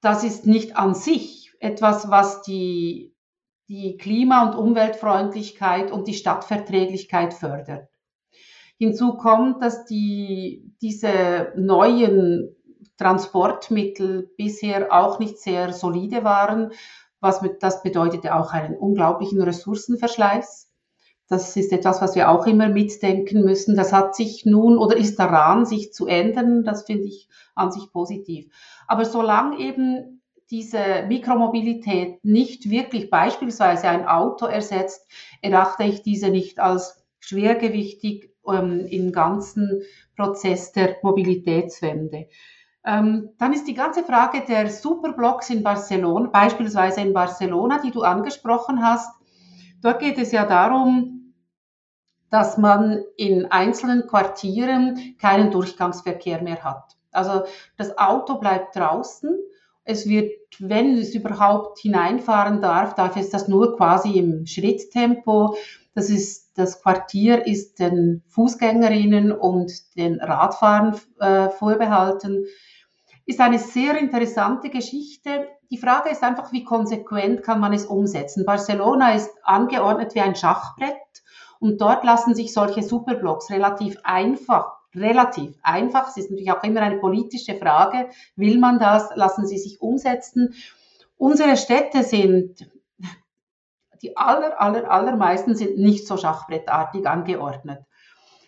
das 0.00 0.24
ist 0.24 0.46
nicht 0.46 0.76
an 0.76 0.94
sich 0.94 1.52
etwas, 1.60 2.10
was 2.10 2.42
die, 2.42 3.14
die 3.68 3.96
Klima- 3.96 4.48
und 4.48 4.54
Umweltfreundlichkeit 4.54 5.90
und 5.90 6.06
die 6.08 6.14
Stadtverträglichkeit 6.14 7.34
fördert. 7.34 7.88
Hinzu 8.78 9.16
kommt, 9.16 9.62
dass 9.62 9.84
die, 9.84 10.72
diese 10.80 11.52
neuen 11.56 12.54
Transportmittel 12.96 14.30
bisher 14.36 14.92
auch 14.92 15.18
nicht 15.18 15.38
sehr 15.38 15.72
solide 15.72 16.24
waren, 16.24 16.72
Was 17.20 17.40
mit, 17.40 17.62
das 17.62 17.82
bedeutet 17.82 18.30
auch 18.30 18.52
einen 18.52 18.76
unglaublichen 18.76 19.40
Ressourcenverschleiß. 19.40 20.70
Das 21.28 21.56
ist 21.56 21.72
etwas, 21.72 22.02
was 22.02 22.14
wir 22.14 22.30
auch 22.30 22.46
immer 22.46 22.68
mitdenken 22.68 23.42
müssen. 23.44 23.76
Das 23.76 23.94
hat 23.94 24.14
sich 24.14 24.44
nun 24.44 24.76
oder 24.76 24.96
ist 24.96 25.18
daran, 25.18 25.64
sich 25.64 25.92
zu 25.94 26.06
ändern. 26.06 26.64
Das 26.64 26.84
finde 26.84 27.04
ich 27.04 27.28
an 27.54 27.72
sich 27.72 27.90
positiv. 27.92 28.52
Aber 28.86 29.06
solange 29.06 29.58
eben 29.58 30.20
diese 30.50 31.04
Mikromobilität 31.08 32.22
nicht 32.24 32.68
wirklich 32.68 33.08
beispielsweise 33.08 33.88
ein 33.88 34.06
Auto 34.06 34.44
ersetzt, 34.44 35.08
erachte 35.40 35.84
ich 35.84 36.02
diese 36.02 36.28
nicht 36.28 36.60
als 36.60 37.02
schwergewichtig 37.20 38.33
ähm, 38.48 38.86
im 38.86 39.12
ganzen 39.12 39.82
Prozess 40.16 40.72
der 40.72 40.96
Mobilitätswende. 41.02 42.28
Ähm, 42.84 43.30
dann 43.38 43.52
ist 43.52 43.66
die 43.66 43.74
ganze 43.74 44.04
Frage 44.04 44.42
der 44.46 44.70
Superblocks 44.70 45.50
in 45.50 45.62
Barcelona, 45.62 46.28
beispielsweise 46.28 47.00
in 47.00 47.14
Barcelona, 47.14 47.80
die 47.82 47.90
du 47.90 48.02
angesprochen 48.02 48.86
hast. 48.86 49.10
Dort 49.80 50.00
geht 50.00 50.18
es 50.18 50.32
ja 50.32 50.44
darum, 50.44 51.34
dass 52.30 52.58
man 52.58 53.02
in 53.16 53.46
einzelnen 53.50 54.06
Quartieren 54.06 55.16
keinen 55.18 55.50
Durchgangsverkehr 55.50 56.42
mehr 56.42 56.64
hat. 56.64 56.96
Also 57.12 57.44
das 57.76 57.96
Auto 57.96 58.38
bleibt 58.38 58.76
draußen. 58.76 59.38
Es 59.84 60.08
wird, 60.08 60.32
wenn 60.58 60.96
es 60.98 61.14
überhaupt 61.14 61.78
hineinfahren 61.78 62.60
darf, 62.60 62.94
darf 62.94 63.16
es 63.16 63.30
das 63.30 63.48
nur 63.48 63.76
quasi 63.76 64.18
im 64.18 64.46
Schritttempo. 64.46 65.56
Das 65.94 66.10
ist, 66.10 66.58
das 66.58 66.82
Quartier 66.82 67.46
ist 67.46 67.78
den 67.78 68.22
Fußgängerinnen 68.28 69.32
und 69.32 69.72
den 69.96 70.20
Radfahrern 70.20 71.00
äh, 71.20 71.48
vorbehalten 71.50 72.44
ist 73.26 73.40
eine 73.40 73.58
sehr 73.58 73.98
interessante 73.98 74.68
Geschichte. 74.68 75.48
Die 75.70 75.78
Frage 75.78 76.10
ist 76.10 76.22
einfach, 76.22 76.52
wie 76.52 76.64
konsequent 76.64 77.42
kann 77.42 77.60
man 77.60 77.72
es 77.72 77.86
umsetzen. 77.86 78.44
Barcelona 78.44 79.14
ist 79.14 79.30
angeordnet 79.42 80.14
wie 80.14 80.20
ein 80.20 80.36
Schachbrett 80.36 80.94
und 81.58 81.80
dort 81.80 82.04
lassen 82.04 82.34
sich 82.34 82.52
solche 82.52 82.82
Superblocks 82.82 83.50
relativ 83.50 83.96
einfach, 84.04 84.72
relativ 84.94 85.56
einfach, 85.62 86.08
es 86.08 86.18
ist 86.18 86.30
natürlich 86.30 86.52
auch 86.52 86.62
immer 86.62 86.82
eine 86.82 86.98
politische 86.98 87.54
Frage, 87.54 88.10
will 88.36 88.58
man 88.58 88.78
das, 88.78 89.10
lassen 89.14 89.46
sie 89.46 89.58
sich 89.58 89.80
umsetzen. 89.80 90.54
Unsere 91.16 91.56
Städte 91.56 92.02
sind, 92.02 92.70
die 94.04 94.16
aller, 94.18 94.60
aller, 94.60 94.90
allermeisten 94.90 95.56
sind 95.56 95.78
nicht 95.78 96.06
so 96.06 96.18
schachbrettartig 96.18 97.06
angeordnet. 97.06 97.80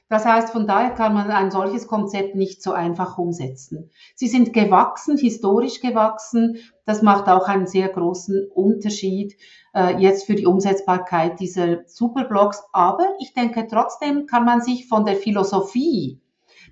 Das 0.08 0.24
heißt, 0.24 0.50
von 0.50 0.66
daher 0.68 0.90
kann 0.90 1.14
man 1.14 1.30
ein 1.30 1.50
solches 1.50 1.88
Konzept 1.88 2.36
nicht 2.36 2.62
so 2.62 2.72
einfach 2.72 3.18
umsetzen. 3.18 3.90
Sie 4.14 4.28
sind 4.28 4.52
gewachsen, 4.52 5.16
historisch 5.16 5.80
gewachsen. 5.80 6.58
Das 6.84 7.02
macht 7.02 7.26
auch 7.28 7.48
einen 7.48 7.66
sehr 7.66 7.88
großen 7.88 8.48
Unterschied 8.54 9.34
äh, 9.74 9.96
jetzt 9.98 10.26
für 10.26 10.36
die 10.36 10.46
Umsetzbarkeit 10.46 11.40
dieser 11.40 11.78
Superblocks. 11.86 12.62
Aber 12.72 13.06
ich 13.18 13.32
denke, 13.32 13.66
trotzdem 13.68 14.26
kann 14.26 14.44
man 14.44 14.60
sich 14.60 14.86
von 14.86 15.06
der 15.06 15.16
Philosophie, 15.16 16.20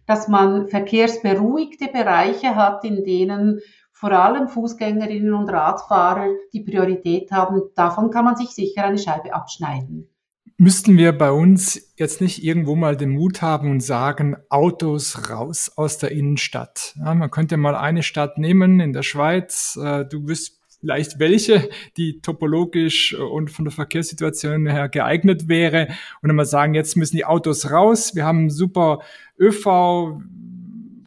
dass 0.06 0.28
man 0.28 0.68
verkehrsberuhigte 0.68 1.88
Bereiche 1.88 2.54
hat, 2.54 2.84
in 2.84 3.02
denen 3.02 3.60
vor 3.94 4.12
allem 4.12 4.48
Fußgängerinnen 4.48 5.32
und 5.32 5.48
Radfahrer 5.48 6.28
die 6.52 6.60
Priorität 6.60 7.30
haben, 7.30 7.62
davon 7.74 8.10
kann 8.10 8.26
man 8.26 8.36
sich 8.36 8.50
sicher 8.50 8.84
eine 8.84 8.98
Scheibe 8.98 9.32
abschneiden 9.32 10.10
müssten 10.56 10.96
wir 10.96 11.12
bei 11.12 11.32
uns 11.32 11.92
jetzt 11.96 12.20
nicht 12.20 12.44
irgendwo 12.44 12.76
mal 12.76 12.96
den 12.96 13.10
Mut 13.10 13.42
haben 13.42 13.70
und 13.70 13.80
sagen, 13.80 14.36
Autos 14.48 15.28
raus 15.30 15.72
aus 15.76 15.98
der 15.98 16.12
Innenstadt. 16.12 16.94
Ja, 16.98 17.14
man 17.14 17.30
könnte 17.30 17.56
mal 17.56 17.74
eine 17.74 18.02
Stadt 18.02 18.38
nehmen 18.38 18.80
in 18.80 18.92
der 18.92 19.02
Schweiz. 19.02 19.78
Äh, 19.82 20.04
du 20.06 20.28
wirst 20.28 20.60
vielleicht 20.80 21.18
welche, 21.18 21.70
die 21.96 22.20
topologisch 22.20 23.14
und 23.14 23.50
von 23.50 23.64
der 23.64 23.72
Verkehrssituation 23.72 24.66
her 24.66 24.88
geeignet 24.88 25.48
wäre. 25.48 25.88
Und 26.20 26.28
dann 26.28 26.36
mal 26.36 26.44
sagen, 26.44 26.74
jetzt 26.74 26.96
müssen 26.96 27.16
die 27.16 27.24
Autos 27.24 27.70
raus. 27.70 28.14
Wir 28.14 28.24
haben 28.24 28.50
super 28.50 29.00
ÖV. 29.38 30.20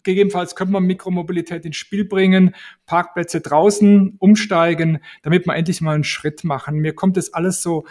Gegebenenfalls 0.07 0.55
könnte 0.55 0.71
man 0.71 0.85
Mikromobilität 0.85 1.65
ins 1.65 1.75
Spiel 1.75 2.05
bringen, 2.05 2.55
Parkplätze 2.85 3.41
draußen 3.41 4.15
umsteigen, 4.19 4.99
damit 5.21 5.45
wir 5.45 5.53
endlich 5.53 5.81
mal 5.81 5.95
einen 5.95 6.05
Schritt 6.05 6.45
machen. 6.45 6.77
Mir 6.77 6.95
kommt 6.95 7.17
das 7.17 7.33
alles 7.33 7.61
so, 7.61 7.85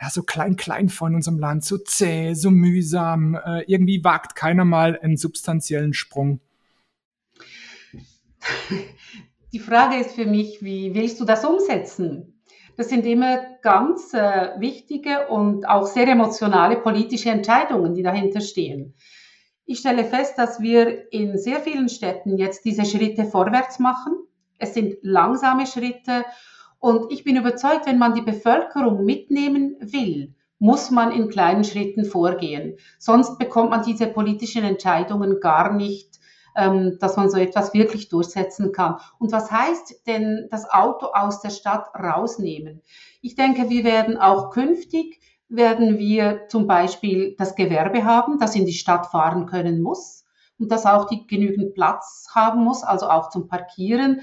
ja, 0.00 0.08
so 0.08 0.22
klein, 0.22 0.56
klein 0.56 0.88
von 0.88 1.14
unserem 1.14 1.38
Land, 1.38 1.66
so 1.66 1.76
zäh, 1.76 2.32
so 2.32 2.50
mühsam. 2.50 3.34
Äh, 3.34 3.64
irgendwie 3.66 4.02
wagt 4.02 4.34
keiner 4.34 4.64
mal 4.64 4.98
einen 4.98 5.18
substanziellen 5.18 5.92
Sprung. 5.92 6.40
Die 9.52 9.58
Frage 9.58 10.00
ist 10.00 10.12
für 10.12 10.24
mich, 10.24 10.62
wie 10.62 10.94
willst 10.94 11.20
du 11.20 11.26
das 11.26 11.44
umsetzen? 11.44 12.40
Das 12.78 12.88
sind 12.88 13.04
immer 13.04 13.44
ganz 13.60 14.14
äh, 14.14 14.58
wichtige 14.58 15.28
und 15.28 15.68
auch 15.68 15.86
sehr 15.86 16.08
emotionale 16.08 16.76
politische 16.76 17.28
Entscheidungen, 17.28 17.94
die 17.94 18.02
dahinter 18.02 18.40
stehen. 18.40 18.94
Ich 19.70 19.80
stelle 19.80 20.06
fest, 20.06 20.38
dass 20.38 20.62
wir 20.62 21.12
in 21.12 21.36
sehr 21.36 21.60
vielen 21.60 21.90
Städten 21.90 22.38
jetzt 22.38 22.64
diese 22.64 22.86
Schritte 22.86 23.26
vorwärts 23.26 23.78
machen. 23.78 24.14
Es 24.56 24.72
sind 24.72 24.96
langsame 25.02 25.66
Schritte 25.66 26.24
und 26.78 27.12
ich 27.12 27.22
bin 27.22 27.36
überzeugt, 27.36 27.84
wenn 27.84 27.98
man 27.98 28.14
die 28.14 28.22
Bevölkerung 28.22 29.04
mitnehmen 29.04 29.76
will, 29.80 30.34
muss 30.58 30.90
man 30.90 31.12
in 31.12 31.28
kleinen 31.28 31.64
Schritten 31.64 32.06
vorgehen. 32.06 32.78
Sonst 32.98 33.38
bekommt 33.38 33.68
man 33.68 33.82
diese 33.82 34.06
politischen 34.06 34.64
Entscheidungen 34.64 35.38
gar 35.38 35.74
nicht, 35.74 36.18
ähm, 36.56 36.96
dass 36.98 37.18
man 37.18 37.28
so 37.28 37.36
etwas 37.36 37.74
wirklich 37.74 38.08
durchsetzen 38.08 38.72
kann. 38.72 38.96
Und 39.18 39.32
was 39.32 39.50
heißt 39.50 40.06
denn 40.06 40.48
das 40.50 40.64
Auto 40.70 41.08
aus 41.12 41.42
der 41.42 41.50
Stadt 41.50 41.88
rausnehmen? 41.94 42.80
Ich 43.20 43.34
denke, 43.34 43.68
wir 43.68 43.84
werden 43.84 44.16
auch 44.16 44.48
künftig, 44.48 45.20
werden 45.48 45.98
wir 45.98 46.48
zum 46.48 46.66
Beispiel 46.66 47.34
das 47.38 47.54
Gewerbe 47.54 48.04
haben, 48.04 48.38
das 48.38 48.54
in 48.54 48.66
die 48.66 48.72
Stadt 48.72 49.06
fahren 49.06 49.46
können 49.46 49.80
muss 49.80 50.24
und 50.58 50.70
das 50.70 50.86
auch 50.86 51.06
die 51.06 51.26
genügend 51.26 51.74
Platz 51.74 52.28
haben 52.34 52.64
muss, 52.64 52.82
also 52.82 53.08
auch 53.08 53.30
zum 53.30 53.48
Parkieren. 53.48 54.22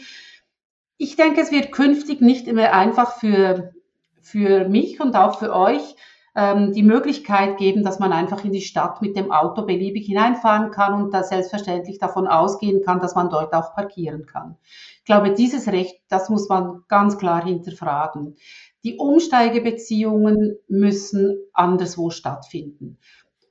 Ich 0.98 1.16
denke, 1.16 1.42
es 1.42 1.52
wird 1.52 1.72
künftig 1.72 2.22
nicht 2.22 2.48
immer 2.48 2.72
einfach 2.74 3.18
für, 3.20 3.74
für 4.22 4.68
mich 4.70 5.02
und 5.02 5.16
auch 5.16 5.40
für 5.40 5.54
euch 5.54 5.96
ähm, 6.36 6.74
die 6.74 6.84
Möglichkeit 6.84 7.58
geben, 7.58 7.84
dass 7.84 8.00
man 8.00 8.12
einfach 8.12 8.44
in 8.44 8.52
die 8.52 8.62
Stadt 8.62 9.02
mit 9.02 9.16
dem 9.16 9.32
Auto 9.32 9.66
beliebig 9.66 10.06
hineinfahren 10.06 10.72
kann 10.72 11.02
und 11.02 11.14
da 11.14 11.24
selbstverständlich 11.24 11.98
davon 11.98 12.28
ausgehen 12.28 12.82
kann, 12.84 13.00
dass 13.00 13.16
man 13.16 13.30
dort 13.30 13.54
auch 13.54 13.74
parkieren 13.74 14.26
kann. 14.26 14.58
Ich 15.00 15.06
glaube, 15.06 15.34
dieses 15.34 15.68
Recht, 15.68 15.96
das 16.10 16.30
muss 16.30 16.50
man 16.50 16.84
ganz 16.88 17.18
klar 17.18 17.44
hinterfragen. 17.44 18.36
Die 18.84 18.98
Umsteigebeziehungen 18.98 20.58
müssen 20.68 21.38
anderswo 21.54 22.10
stattfinden. 22.10 22.98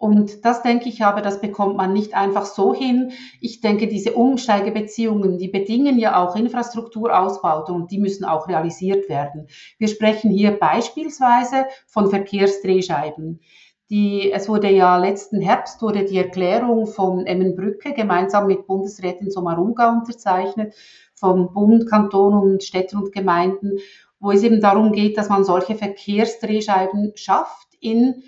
Und 0.04 0.44
das 0.44 0.60
denke 0.62 0.90
ich 0.90 1.02
aber, 1.02 1.22
das 1.22 1.40
bekommt 1.40 1.78
man 1.78 1.94
nicht 1.94 2.14
einfach 2.14 2.44
so 2.44 2.74
hin. 2.74 3.12
Ich 3.40 3.62
denke, 3.62 3.88
diese 3.88 4.12
Umsteigebeziehungen, 4.12 5.38
die 5.38 5.48
bedingen 5.48 5.98
ja 5.98 6.22
auch 6.22 6.36
Infrastrukturausbau 6.36 7.64
und 7.72 7.90
die 7.90 7.98
müssen 7.98 8.26
auch 8.26 8.46
realisiert 8.46 9.08
werden. 9.08 9.46
Wir 9.78 9.88
sprechen 9.88 10.30
hier 10.30 10.58
beispielsweise 10.58 11.64
von 11.86 12.10
Verkehrsdrehscheiben. 12.10 13.40
Die, 13.88 14.30
es 14.30 14.46
wurde 14.46 14.70
ja 14.70 14.98
letzten 14.98 15.40
Herbst 15.40 15.80
wurde 15.80 16.04
die 16.04 16.18
Erklärung 16.18 16.86
von 16.86 17.24
Emmenbrücke 17.24 17.94
gemeinsam 17.94 18.46
mit 18.46 18.66
Bundesrätin 18.66 19.30
Sommaruga 19.30 19.90
unterzeichnet, 19.90 20.74
vom 21.14 21.50
Bund, 21.54 21.88
Kanton 21.88 22.34
und 22.34 22.62
Städten 22.62 22.98
und 22.98 23.12
Gemeinden, 23.12 23.78
wo 24.20 24.32
es 24.32 24.42
eben 24.42 24.60
darum 24.60 24.92
geht, 24.92 25.16
dass 25.16 25.30
man 25.30 25.44
solche 25.44 25.76
Verkehrsdrehscheiben 25.76 27.12
schafft 27.14 27.68
in 27.80 28.22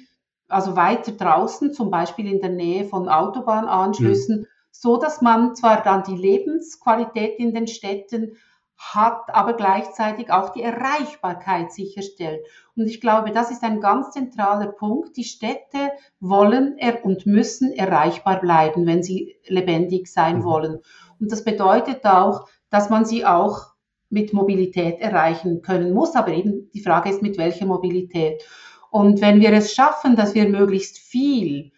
also 0.49 0.77
weiter 0.77 1.13
draußen, 1.13 1.73
zum 1.73 1.91
Beispiel 1.91 2.27
in 2.31 2.41
der 2.41 2.51
Nähe 2.51 2.85
von 2.85 3.09
Autobahnanschlüssen, 3.09 4.41
mhm. 4.41 4.47
so 4.71 4.97
dass 4.97 5.21
man 5.21 5.55
zwar 5.55 5.83
dann 5.83 6.05
die 6.05 6.17
Lebensqualität 6.17 7.39
in 7.39 7.55
den 7.55 7.67
Städten 7.67 8.37
hat, 8.79 9.35
aber 9.35 9.55
gleichzeitig 9.55 10.31
auch 10.31 10.51
die 10.51 10.63
Erreichbarkeit 10.63 11.73
sicherstellt. 11.73 12.47
Und 12.77 12.87
ich 12.87 13.01
glaube, 13.01 13.31
das 13.31 13.51
ist 13.51 13.63
ein 13.63 13.81
ganz 13.81 14.11
zentraler 14.11 14.67
Punkt. 14.67 15.17
Die 15.17 15.25
Städte 15.25 15.93
wollen 16.21 16.77
er 16.77 17.05
und 17.05 17.25
müssen 17.25 17.73
erreichbar 17.73 18.41
bleiben, 18.41 18.87
wenn 18.87 19.03
sie 19.03 19.37
lebendig 19.47 20.09
sein 20.09 20.39
mhm. 20.39 20.45
wollen. 20.45 20.79
Und 21.19 21.33
das 21.33 21.43
bedeutet 21.43 22.05
auch, 22.05 22.49
dass 22.69 22.91
man 22.91 23.07
sie 23.07 23.25
auch 23.25 23.69
mit 24.11 24.33
Mobilität 24.33 25.01
erreichen 25.01 25.63
können 25.63 25.93
muss. 25.93 26.15
Aber 26.15 26.29
eben 26.29 26.71
die 26.73 26.83
Frage 26.83 27.11
ist, 27.11 27.23
mit 27.23 27.39
welcher 27.39 27.67
Mobilität. 27.67 28.45
Und 28.91 29.21
wenn 29.21 29.41
wir 29.41 29.53
es 29.53 29.75
schaffen, 29.75 30.17
dass 30.17 30.35
wir 30.35 30.49
möglichst 30.49 30.99
viel 30.99 31.73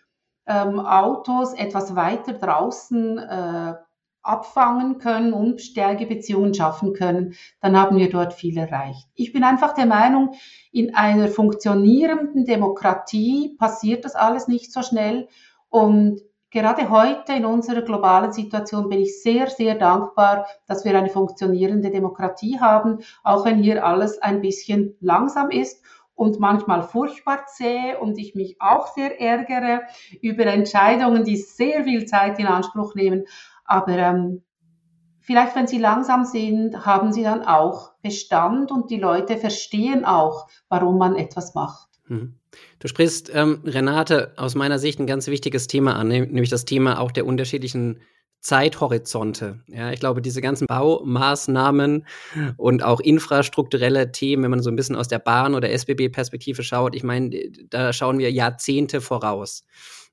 ähm, 0.47 0.81
Autos 0.81 1.55
etwas 1.55 1.95
weiter 1.95 2.33
draußen 2.33 3.19
äh, 3.19 3.75
abfangen 4.23 4.99
können 4.99 5.33
und 5.33 5.61
stärke 5.61 6.07
Beziehungen 6.07 6.53
schaffen 6.53 6.93
können, 6.93 7.35
dann 7.61 7.81
haben 7.81 7.97
wir 7.97 8.11
dort 8.11 8.35
viel 8.35 8.59
erreicht. 8.59 9.07
Ich 9.15 9.33
bin 9.33 9.43
einfach 9.43 9.75
der 9.75 9.87
Meinung, 9.87 10.35
in 10.71 10.95
einer 10.95 11.29
funktionierenden 11.29 12.45
Demokratie 12.45 13.57
passiert 13.59 14.05
das 14.05 14.15
alles 14.15 14.49
nicht 14.49 14.73
so 14.73 14.83
schnell 14.83 15.29
und 15.71 16.21
gerade 16.51 16.91
heute 16.91 17.33
in 17.33 17.45
unserer 17.45 17.83
globalen 17.83 18.33
Situation 18.33 18.89
bin 18.89 19.01
ich 19.01 19.23
sehr, 19.23 19.49
sehr 19.49 19.75
dankbar, 19.75 20.47
dass 20.67 20.85
wir 20.85 20.97
eine 20.97 21.11
funktionierende 21.11 21.91
Demokratie 21.91 22.59
haben, 22.59 22.99
auch 23.23 23.45
wenn 23.45 23.63
hier 23.63 23.85
alles 23.85 24.21
ein 24.21 24.41
bisschen 24.41 24.97
langsam 25.01 25.51
ist 25.51 25.83
und 26.19 26.41
manchmal 26.41 26.83
furchtbar 26.83 27.47
zäh 27.47 27.95
und 27.95 28.19
ich 28.19 28.35
mich 28.35 28.57
auch 28.59 28.93
sehr 28.93 29.21
ärgere 29.21 29.83
über 30.21 30.47
Entscheidungen, 30.47 31.25
die 31.25 31.37
sehr 31.37 31.85
viel 31.85 32.07
Zeit 32.07 32.41
in 32.41 32.47
Anspruch 32.47 32.97
nehmen. 32.97 33.25
Aber 33.65 33.93
ähm, 33.93 34.43
vielleicht, 35.21 35.55
wenn 35.55 35.69
sie 35.69 35.79
langsam 35.79 36.25
sind, 36.25 36.85
haben 36.85 37.13
sie 37.13 37.23
dann 37.23 37.45
auch 37.45 37.93
Bestand 38.03 38.73
und 38.73 38.91
die 38.91 38.99
Leute 38.99 39.37
verstehen 39.37 40.05
auch, 40.05 40.49
warum 40.69 40.99
man 40.99 41.15
etwas 41.15 41.55
macht. 41.55 41.89
Mhm. 42.09 42.35
Du 42.81 42.89
sprichst, 42.89 43.31
ähm, 43.33 43.63
Renate, 43.65 44.33
aus 44.37 44.57
meiner 44.57 44.81
Sicht 44.81 44.99
ein 44.99 45.07
ganz 45.07 45.29
wichtiges 45.29 45.69
Thema 45.69 45.95
an, 45.95 46.09
nämlich 46.09 46.51
das 46.51 46.65
Thema 46.65 46.99
auch 46.99 47.13
der 47.13 47.27
unterschiedlichen 47.27 48.01
Zeithorizonte. 48.41 49.61
Ja, 49.67 49.91
ich 49.91 50.01
glaube, 50.01 50.23
diese 50.23 50.41
ganzen 50.41 50.67
Baumaßnahmen 50.67 52.07
und 52.57 52.83
auch 52.85 53.01
infrastrukturelle 53.01 54.13
Themen, 54.13 54.45
wenn 54.45 54.51
man 54.51 54.63
so 54.63 54.71
ein 54.71 54.77
bisschen 54.77 54.97
aus 54.97 55.09
der 55.09 55.19
Bahn- 55.19 55.55
oder 55.55 55.71
SBB-Perspektive 55.71 56.63
schaut, 56.63 56.95
ich 56.95 57.03
meine, 57.03 57.31
da 57.69 57.93
schauen 57.93 58.19
wir 58.19 58.31
Jahrzehnte 58.31 59.01
voraus. 59.01 59.65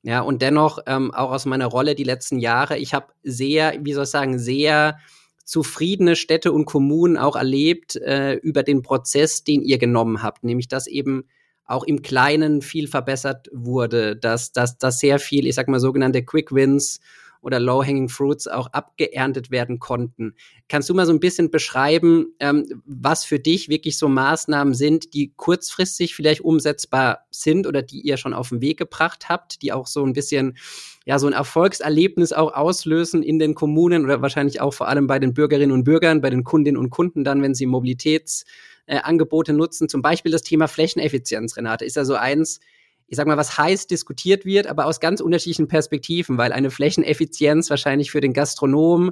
Ja, 0.01 0.21
und 0.21 0.41
dennoch, 0.41 0.79
ähm, 0.85 1.11
auch 1.13 1.31
aus 1.31 1.45
meiner 1.45 1.65
Rolle 1.65 1.95
die 1.95 2.03
letzten 2.03 2.39
Jahre, 2.39 2.77
ich 2.77 2.93
habe 2.93 3.07
sehr, 3.23 3.75
wie 3.81 3.93
soll 3.93 4.03
ich 4.03 4.09
sagen, 4.09 4.37
sehr 4.37 4.99
zufriedene 5.45 6.15
Städte 6.15 6.51
und 6.51 6.65
Kommunen 6.65 7.17
auch 7.17 7.35
erlebt 7.35 7.95
äh, 7.95 8.33
über 8.33 8.63
den 8.63 8.81
Prozess, 8.81 9.43
den 9.43 9.61
ihr 9.61 9.77
genommen 9.77 10.21
habt, 10.23 10.43
nämlich 10.43 10.67
dass 10.67 10.87
eben 10.87 11.25
auch 11.65 11.83
im 11.83 12.01
Kleinen 12.01 12.61
viel 12.61 12.87
verbessert 12.87 13.49
wurde, 13.51 14.15
dass, 14.15 14.51
dass, 14.51 14.77
dass 14.77 14.99
sehr 14.99 15.19
viel, 15.19 15.47
ich 15.47 15.55
sag 15.55 15.67
mal, 15.67 15.79
sogenannte 15.79 16.23
Quick 16.23 16.53
Wins 16.53 16.99
oder 17.45 17.59
Low-Hanging 17.59 18.09
Fruits 18.09 18.47
auch 18.47 18.67
abgeerntet 18.73 19.51
werden 19.51 19.77
konnten. 19.77 20.33
Kannst 20.67 20.89
du 20.89 20.95
mal 20.95 21.05
so 21.05 21.13
ein 21.13 21.19
bisschen 21.19 21.51
beschreiben, 21.51 22.33
ähm, 22.39 22.65
was 22.85 23.23
für 23.23 23.39
dich 23.39 23.69
wirklich 23.69 23.99
so 23.99 24.09
Maßnahmen 24.09 24.73
sind, 24.73 25.13
die 25.13 25.31
kurzfristig 25.35 26.15
vielleicht 26.15 26.41
umsetzbar 26.41 27.19
sind 27.29 27.67
oder 27.67 27.83
die 27.83 28.01
ihr 28.01 28.17
schon 28.17 28.33
auf 28.33 28.49
den 28.49 28.61
Weg 28.61 28.79
gebracht 28.79 29.29
habt, 29.29 29.61
die 29.61 29.71
auch 29.71 29.85
so 29.85 30.03
ein 30.03 30.13
bisschen 30.13 30.57
ja 31.05 31.19
so 31.19 31.27
ein 31.27 31.33
Erfolgserlebnis 31.33 32.33
auch 32.33 32.51
auslösen 32.53 33.21
in 33.21 33.37
den 33.37 33.53
Kommunen 33.53 34.05
oder 34.05 34.23
wahrscheinlich 34.23 34.59
auch 34.59 34.73
vor 34.73 34.87
allem 34.87 35.05
bei 35.05 35.19
den 35.19 35.35
Bürgerinnen 35.35 35.71
und 35.71 35.83
Bürgern, 35.83 36.21
bei 36.21 36.31
den 36.31 36.43
Kundinnen 36.43 36.79
und 36.79 36.89
Kunden 36.89 37.23
dann, 37.23 37.43
wenn 37.43 37.53
sie 37.53 37.67
Mobilitätsangebote 37.67 39.51
äh, 39.51 39.55
nutzen. 39.55 39.87
Zum 39.87 40.01
Beispiel 40.01 40.31
das 40.31 40.41
Thema 40.41 40.67
Flächeneffizienz, 40.67 41.57
Renate, 41.57 41.85
ist 41.85 41.95
ja 41.95 42.05
so 42.05 42.15
eins, 42.15 42.59
ich 43.07 43.17
sag 43.17 43.27
mal, 43.27 43.37
was 43.37 43.57
heiß 43.57 43.87
diskutiert 43.87 44.45
wird, 44.45 44.67
aber 44.67 44.85
aus 44.85 44.99
ganz 44.99 45.21
unterschiedlichen 45.21 45.67
Perspektiven, 45.67 46.37
weil 46.37 46.51
eine 46.51 46.71
Flächeneffizienz 46.71 47.69
wahrscheinlich 47.69 48.11
für 48.11 48.21
den 48.21 48.33
Gastronom 48.33 49.11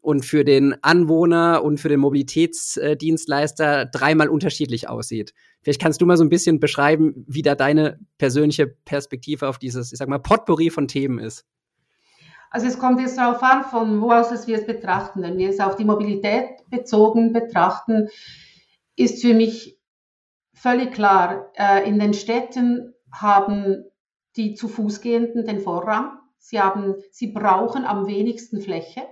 und 0.00 0.24
für 0.24 0.44
den 0.44 0.82
Anwohner 0.82 1.62
und 1.62 1.78
für 1.78 1.88
den 1.88 2.00
Mobilitätsdienstleister 2.00 3.86
dreimal 3.86 4.28
unterschiedlich 4.28 4.88
aussieht. 4.88 5.34
Vielleicht 5.62 5.80
kannst 5.80 6.00
du 6.00 6.06
mal 6.06 6.16
so 6.16 6.24
ein 6.24 6.30
bisschen 6.30 6.58
beschreiben, 6.58 7.24
wie 7.28 7.42
da 7.42 7.54
deine 7.54 7.98
persönliche 8.18 8.66
Perspektive 8.66 9.48
auf 9.48 9.58
dieses, 9.58 9.92
ich 9.92 9.98
sag 9.98 10.08
mal, 10.08 10.18
Potpourri 10.18 10.70
von 10.70 10.88
Themen 10.88 11.18
ist. 11.18 11.44
Also 12.50 12.66
es 12.66 12.78
kommt 12.78 13.00
jetzt 13.00 13.16
darauf 13.16 13.42
an, 13.42 13.64
von 13.64 14.00
wo 14.00 14.10
aus 14.10 14.46
wir 14.46 14.58
es 14.58 14.66
betrachten. 14.66 15.22
Wenn 15.22 15.38
wir 15.38 15.50
es 15.50 15.60
auf 15.60 15.76
die 15.76 15.84
Mobilität 15.84 16.48
bezogen 16.68 17.32
betrachten, 17.32 18.08
ist 18.96 19.22
für 19.22 19.34
mich 19.34 19.78
völlig 20.52 20.92
klar, 20.92 21.52
äh, 21.54 21.88
in 21.88 21.98
den 21.98 22.12
Städten 22.12 22.94
haben 23.12 23.84
die 24.36 24.54
zu 24.54 24.68
Fuß 24.68 25.00
gehenden 25.00 25.44
den 25.44 25.60
Vorrang. 25.60 26.18
Sie, 26.38 26.60
haben, 26.60 26.96
sie 27.10 27.28
brauchen 27.28 27.84
am 27.84 28.06
wenigsten 28.06 28.60
Fläche. 28.60 29.02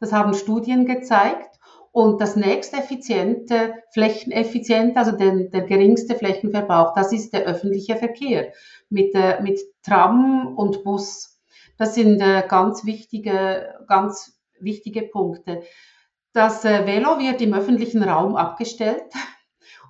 Das 0.00 0.12
haben 0.12 0.34
Studien 0.34 0.86
gezeigt. 0.86 1.58
Und 1.90 2.20
das 2.20 2.36
nächste 2.36 2.76
effiziente, 2.76 3.74
flächeneffiziente, 3.92 4.98
also 4.98 5.12
den, 5.12 5.50
der 5.50 5.62
geringste 5.62 6.14
Flächenverbrauch, 6.14 6.94
das 6.94 7.12
ist 7.12 7.32
der 7.32 7.44
öffentliche 7.44 7.96
Verkehr 7.96 8.52
mit, 8.90 9.14
äh, 9.14 9.40
mit 9.42 9.58
Tram 9.82 10.54
und 10.56 10.84
Bus. 10.84 11.40
Das 11.76 11.94
sind 11.94 12.20
äh, 12.20 12.44
ganz 12.46 12.84
wichtige, 12.84 13.74
ganz 13.88 14.38
wichtige 14.60 15.02
Punkte. 15.02 15.62
Das 16.32 16.64
äh, 16.64 16.86
Velo 16.86 17.18
wird 17.18 17.40
im 17.40 17.54
öffentlichen 17.54 18.02
Raum 18.02 18.36
abgestellt 18.36 19.06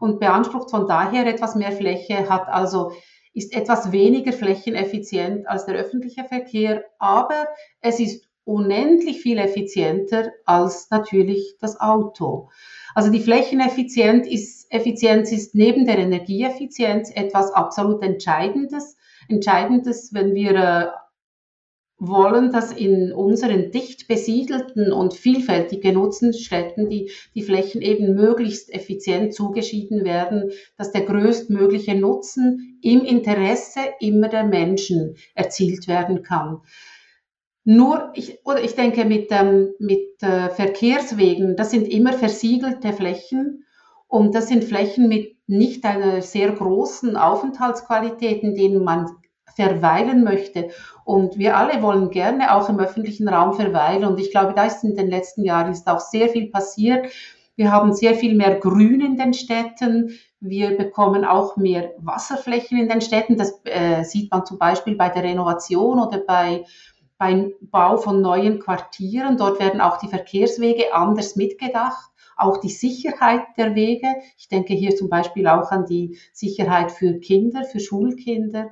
und 0.00 0.20
beansprucht 0.20 0.70
von 0.70 0.86
daher 0.86 1.26
etwas 1.26 1.56
mehr 1.56 1.72
Fläche, 1.72 2.28
hat 2.28 2.48
also 2.48 2.92
ist 3.38 3.54
etwas 3.54 3.92
weniger 3.92 4.32
flächeneffizient 4.32 5.48
als 5.48 5.64
der 5.64 5.76
öffentliche 5.76 6.24
Verkehr, 6.24 6.84
aber 6.98 7.46
es 7.80 8.00
ist 8.00 8.28
unendlich 8.44 9.20
viel 9.20 9.38
effizienter 9.38 10.32
als 10.44 10.90
natürlich 10.90 11.56
das 11.60 11.80
Auto. 11.80 12.48
Also 12.94 13.10
die 13.10 13.20
Flächeneffizienz 13.20 14.26
ist, 14.26 14.72
Effizienz 14.72 15.30
ist 15.32 15.54
neben 15.54 15.86
der 15.86 15.98
Energieeffizienz 15.98 17.10
etwas 17.14 17.52
absolut 17.52 18.02
Entscheidendes. 18.02 18.96
Entscheidendes, 19.28 20.14
wenn 20.14 20.34
wir 20.34 20.54
äh, 20.54 20.86
wollen, 21.98 22.52
dass 22.52 22.72
in 22.72 23.12
unseren 23.12 23.70
dicht 23.70 24.08
besiedelten 24.08 24.92
und 24.92 25.14
vielfältig 25.14 25.82
genutzten 25.82 26.32
Städten 26.32 26.88
die, 26.88 27.10
die 27.34 27.42
Flächen 27.42 27.82
eben 27.82 28.14
möglichst 28.14 28.72
effizient 28.72 29.34
zugeschieden 29.34 30.04
werden, 30.04 30.52
dass 30.76 30.92
der 30.92 31.02
größtmögliche 31.02 31.96
Nutzen 31.96 32.67
im 32.82 33.04
Interesse 33.04 33.80
immer 34.00 34.28
der 34.28 34.44
Menschen 34.44 35.16
erzielt 35.34 35.88
werden 35.88 36.22
kann. 36.22 36.60
Nur, 37.64 38.12
ich, 38.14 38.38
oder 38.44 38.62
ich 38.62 38.74
denke, 38.74 39.04
mit, 39.04 39.28
ähm, 39.30 39.74
mit 39.78 40.22
äh, 40.22 40.48
Verkehrswegen, 40.48 41.56
das 41.56 41.70
sind 41.70 41.86
immer 41.86 42.14
versiegelte 42.14 42.92
Flächen 42.92 43.64
und 44.06 44.34
das 44.34 44.48
sind 44.48 44.64
Flächen 44.64 45.08
mit 45.08 45.36
nicht 45.46 45.84
einer 45.84 46.22
sehr 46.22 46.52
großen 46.52 47.16
Aufenthaltsqualität, 47.16 48.42
in 48.42 48.54
denen 48.54 48.84
man 48.84 49.10
verweilen 49.54 50.22
möchte. 50.22 50.70
Und 51.04 51.36
wir 51.36 51.56
alle 51.56 51.82
wollen 51.82 52.10
gerne 52.10 52.54
auch 52.54 52.68
im 52.68 52.78
öffentlichen 52.78 53.28
Raum 53.28 53.54
verweilen. 53.54 54.04
Und 54.04 54.20
ich 54.20 54.30
glaube, 54.30 54.54
da 54.54 54.66
ist 54.66 54.84
in 54.84 54.94
den 54.94 55.08
letzten 55.08 55.44
Jahren 55.44 55.72
ist 55.72 55.88
auch 55.88 56.00
sehr 56.00 56.28
viel 56.28 56.48
passiert. 56.50 57.06
Wir 57.56 57.72
haben 57.72 57.92
sehr 57.92 58.14
viel 58.14 58.36
mehr 58.36 58.60
Grün 58.60 59.00
in 59.00 59.16
den 59.16 59.34
Städten. 59.34 60.18
Wir 60.40 60.76
bekommen 60.76 61.24
auch 61.24 61.56
mehr 61.56 61.92
Wasserflächen 61.98 62.78
in 62.78 62.88
den 62.88 63.00
Städten. 63.00 63.36
Das 63.36 63.60
äh, 63.64 64.04
sieht 64.04 64.30
man 64.30 64.46
zum 64.46 64.58
Beispiel 64.58 64.96
bei 64.96 65.08
der 65.08 65.24
Renovation 65.24 65.98
oder 65.98 66.18
bei 66.18 66.64
beim 67.16 67.52
Bau 67.60 67.96
von 67.96 68.20
neuen 68.20 68.60
Quartieren. 68.60 69.36
Dort 69.36 69.58
werden 69.58 69.80
auch 69.80 69.98
die 69.98 70.08
Verkehrswege 70.08 70.94
anders 70.94 71.36
mitgedacht 71.36 72.10
auch 72.40 72.58
die 72.58 72.68
Sicherheit 72.68 73.42
der 73.56 73.74
Wege. 73.74 74.06
Ich 74.36 74.46
denke 74.46 74.72
hier 74.72 74.94
zum 74.94 75.08
Beispiel 75.08 75.48
auch 75.48 75.72
an 75.72 75.86
die 75.86 76.20
Sicherheit 76.32 76.92
für 76.92 77.18
Kinder, 77.18 77.64
für 77.64 77.80
Schulkinder 77.80 78.70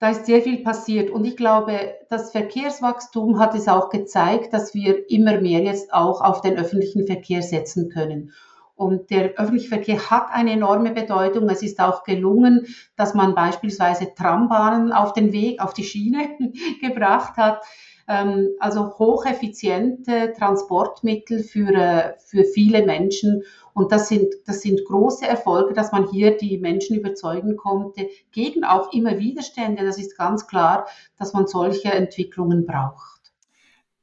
da 0.00 0.08
ist 0.08 0.24
sehr 0.24 0.40
viel 0.40 0.62
passiert. 0.62 1.10
Und 1.10 1.26
ich 1.26 1.36
glaube, 1.36 1.94
das 2.08 2.32
Verkehrswachstum 2.32 3.38
hat 3.38 3.54
es 3.54 3.68
auch 3.68 3.90
gezeigt, 3.90 4.54
dass 4.54 4.74
wir 4.74 5.08
immer 5.10 5.40
mehr 5.40 5.60
jetzt 5.60 5.92
auch 5.92 6.22
auf 6.22 6.40
den 6.40 6.56
öffentlichen 6.58 7.06
Verkehr 7.06 7.42
setzen 7.42 7.90
können. 7.90 8.32
Und 8.80 9.10
der 9.10 9.34
öffentliche 9.34 9.68
Verkehr 9.68 10.10
hat 10.10 10.28
eine 10.30 10.52
enorme 10.52 10.92
Bedeutung. 10.92 11.50
Es 11.50 11.62
ist 11.62 11.80
auch 11.80 12.02
gelungen, 12.02 12.66
dass 12.96 13.12
man 13.12 13.34
beispielsweise 13.34 14.14
Trambahnen 14.14 14.90
auf 14.90 15.12
den 15.12 15.34
Weg, 15.34 15.60
auf 15.60 15.74
die 15.74 15.84
Schiene 15.84 16.38
gebracht 16.80 17.36
hat. 17.36 17.60
Ähm, 18.08 18.48
also 18.58 18.98
hocheffiziente 18.98 20.32
Transportmittel 20.32 21.42
für, 21.42 21.74
äh, 21.74 22.14
für 22.24 22.44
viele 22.44 22.86
Menschen. 22.86 23.42
Und 23.74 23.92
das 23.92 24.08
sind, 24.08 24.32
das 24.46 24.62
sind 24.62 24.82
große 24.86 25.28
Erfolge, 25.28 25.74
dass 25.74 25.92
man 25.92 26.08
hier 26.08 26.38
die 26.38 26.56
Menschen 26.56 26.96
überzeugen 26.96 27.58
konnte, 27.58 28.08
gegen 28.32 28.64
auch 28.64 28.94
immer 28.94 29.18
Widerstände. 29.18 29.84
Das 29.84 29.98
ist 29.98 30.16
ganz 30.16 30.46
klar, 30.46 30.86
dass 31.18 31.34
man 31.34 31.46
solche 31.46 31.92
Entwicklungen 31.92 32.64
braucht. 32.64 33.19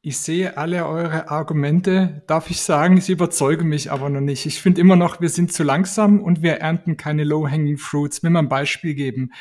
Ich 0.08 0.20
sehe 0.20 0.56
alle 0.56 0.88
eure 0.88 1.30
Argumente, 1.30 2.22
darf 2.28 2.50
ich 2.50 2.62
sagen, 2.62 3.02
sie 3.02 3.12
überzeugen 3.12 3.68
mich 3.68 3.92
aber 3.92 4.08
noch 4.08 4.22
nicht. 4.22 4.46
Ich 4.46 4.62
finde 4.62 4.80
immer 4.80 4.96
noch, 4.96 5.20
wir 5.20 5.28
sind 5.28 5.52
zu 5.52 5.64
langsam 5.64 6.22
und 6.22 6.42
wir 6.42 6.62
ernten 6.62 6.96
keine 6.96 7.26
low-hanging 7.26 7.78
fruits. 7.78 8.24
Will 8.24 8.30
man 8.30 8.46
ein 8.46 8.50
Beispiel 8.50 8.94
geben. 8.94 9.34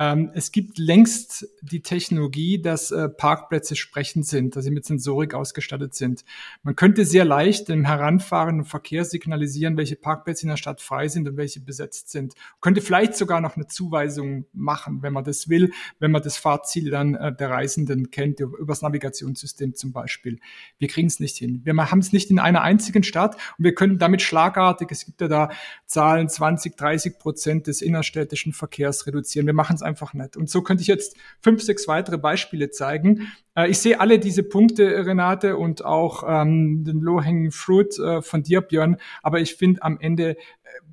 Ähm, 0.00 0.30
es 0.32 0.50
gibt 0.50 0.78
längst 0.78 1.46
die 1.60 1.82
Technologie, 1.82 2.60
dass 2.60 2.90
äh, 2.90 3.10
Parkplätze 3.10 3.76
sprechend 3.76 4.26
sind, 4.26 4.56
dass 4.56 4.64
sie 4.64 4.70
mit 4.70 4.86
Sensorik 4.86 5.34
ausgestattet 5.34 5.94
sind. 5.94 6.24
Man 6.62 6.74
könnte 6.74 7.04
sehr 7.04 7.26
leicht 7.26 7.68
im 7.68 7.84
heranfahrenden 7.84 8.64
Verkehr 8.64 9.04
signalisieren, 9.04 9.76
welche 9.76 9.96
Parkplätze 9.96 10.44
in 10.44 10.48
der 10.48 10.56
Stadt 10.56 10.80
frei 10.80 11.08
sind 11.08 11.28
und 11.28 11.36
welche 11.36 11.60
besetzt 11.60 12.08
sind. 12.08 12.34
Man 12.34 12.60
könnte 12.62 12.80
vielleicht 12.80 13.14
sogar 13.14 13.42
noch 13.42 13.56
eine 13.56 13.66
Zuweisung 13.66 14.46
machen, 14.54 15.02
wenn 15.02 15.12
man 15.12 15.22
das 15.22 15.50
will, 15.50 15.70
wenn 15.98 16.12
man 16.12 16.22
das 16.22 16.38
Fahrziel 16.38 16.90
dann 16.90 17.14
äh, 17.14 17.36
der 17.36 17.50
Reisenden 17.50 18.10
kennt, 18.10 18.40
über 18.40 18.56
das 18.68 18.80
Navigationssystem 18.80 19.74
zum 19.74 19.92
Beispiel. 19.92 20.40
Wir 20.78 20.88
kriegen 20.88 21.08
es 21.08 21.20
nicht 21.20 21.36
hin. 21.36 21.60
Wir 21.64 21.76
haben 21.76 21.98
es 21.98 22.14
nicht 22.14 22.30
in 22.30 22.38
einer 22.38 22.62
einzigen 22.62 23.02
Stadt 23.02 23.34
und 23.58 23.64
wir 23.66 23.74
können 23.74 23.98
damit 23.98 24.22
schlagartig, 24.22 24.88
es 24.92 25.04
gibt 25.04 25.20
ja 25.20 25.28
da 25.28 25.50
Zahlen, 25.84 26.30
20, 26.30 26.78
30 26.78 27.18
Prozent 27.18 27.66
des 27.66 27.82
innerstädtischen 27.82 28.54
Verkehrs 28.54 29.06
reduzieren. 29.06 29.44
Wir 29.44 29.52
machen 29.52 29.76
es 29.76 29.89
einfach 29.90 30.14
nicht. 30.14 30.36
Und 30.36 30.48
so 30.48 30.62
könnte 30.62 30.80
ich 30.80 30.88
jetzt 30.88 31.16
fünf, 31.40 31.62
sechs 31.62 31.86
weitere 31.86 32.16
Beispiele 32.16 32.70
zeigen. 32.70 33.30
Äh, 33.54 33.68
ich 33.68 33.78
sehe 33.78 34.00
alle 34.00 34.18
diese 34.18 34.42
Punkte, 34.42 35.04
Renate, 35.04 35.56
und 35.56 35.84
auch 35.84 36.24
ähm, 36.26 36.84
den 36.84 37.00
Low-Hanging 37.00 37.50
Fruit 37.50 37.98
äh, 37.98 38.22
von 38.22 38.42
dir, 38.42 38.62
Björn. 38.62 38.96
Aber 39.22 39.40
ich 39.40 39.56
finde, 39.56 39.82
am 39.82 39.98
Ende 40.00 40.30
äh, 40.30 40.36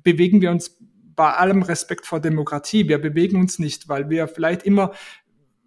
bewegen 0.02 0.42
wir 0.42 0.50
uns 0.50 0.76
bei 1.16 1.32
allem 1.32 1.62
Respekt 1.62 2.06
vor 2.06 2.20
Demokratie. 2.20 2.88
Wir 2.88 2.98
bewegen 2.98 3.40
uns 3.40 3.58
nicht, 3.58 3.88
weil 3.88 4.10
wir 4.10 4.28
vielleicht 4.28 4.62
immer 4.62 4.92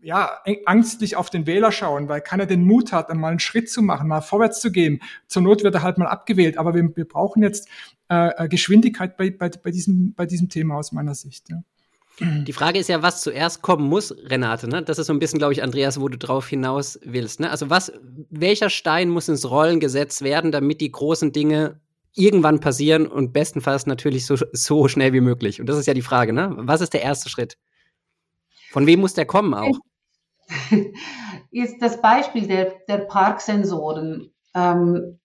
ja, 0.02 0.40
angstlich 0.66 1.16
auf 1.16 1.30
den 1.30 1.46
Wähler 1.46 1.72
schauen, 1.72 2.10
weil 2.10 2.22
keiner 2.22 2.46
den 2.46 2.64
Mut 2.64 2.92
hat, 2.92 3.10
einmal 3.10 3.32
einen 3.32 3.40
Schritt 3.40 3.70
zu 3.70 3.82
machen, 3.82 4.08
mal 4.08 4.22
vorwärts 4.22 4.60
zu 4.60 4.72
gehen. 4.72 5.02
Zur 5.28 5.44
Not 5.44 5.64
wird 5.64 5.76
er 5.76 5.84
halt 5.84 5.98
mal 5.98 6.08
abgewählt. 6.08 6.58
Aber 6.58 6.74
wir, 6.74 6.96
wir 6.96 7.08
brauchen 7.08 7.44
jetzt 7.44 7.70
äh, 8.08 8.48
Geschwindigkeit 8.48 9.16
bei, 9.16 9.30
bei, 9.30 9.50
bei, 9.50 9.72
diesem, 9.72 10.14
bei 10.16 10.26
diesem 10.26 10.50
Thema 10.50 10.76
aus 10.76 10.92
meiner 10.92 11.16
Sicht. 11.16 11.50
Ja. 11.50 11.62
Die 12.20 12.54
Frage 12.54 12.78
ist 12.78 12.90
ja, 12.90 13.02
was 13.02 13.22
zuerst 13.22 13.62
kommen 13.62 13.88
muss, 13.88 14.14
Renate. 14.26 14.68
Ne? 14.68 14.84
Das 14.84 15.00
ist 15.00 15.08
so 15.08 15.14
ein 15.14 15.20
bisschen, 15.20 15.40
glaube 15.40 15.54
ich, 15.54 15.64
Andreas, 15.64 16.00
wo 16.00 16.08
du 16.08 16.18
drauf 16.18 16.48
hinaus 16.48 17.00
willst. 17.04 17.40
Ne? 17.40 17.50
Also 17.50 17.70
was, 17.70 17.92
welcher 18.30 18.70
Stein 18.70 19.10
muss 19.10 19.30
ins 19.30 19.50
Rollen 19.50 19.80
gesetzt 19.80 20.22
werden, 20.22 20.52
damit 20.52 20.82
die 20.82 20.92
großen 20.92 21.32
Dinge 21.32 21.80
irgendwann 22.14 22.60
passieren 22.60 23.08
und 23.08 23.34
bestenfalls 23.34 23.86
natürlich 23.86 24.26
so, 24.26 24.36
so 24.52 24.88
schnell 24.88 25.14
wie 25.14 25.22
möglich. 25.22 25.60
Und 25.60 25.68
das 25.68 25.78
ist 25.78 25.88
ja 25.88 25.94
die 25.94 26.02
Frage, 26.02 26.34
ne? 26.34 26.54
Was 26.58 26.82
ist 26.82 26.94
der 26.94 27.02
erste 27.02 27.30
Schritt? 27.30 27.58
Von 28.72 28.86
wem 28.86 29.00
muss 29.00 29.14
der 29.14 29.26
kommen 29.26 29.54
auch? 29.54 29.80
Ist 31.52 31.82
das 31.82 32.02
Beispiel 32.02 32.48
der, 32.48 32.76
der 32.88 33.00
Parksensoren. 33.00 34.34
Ähm, 34.54 35.20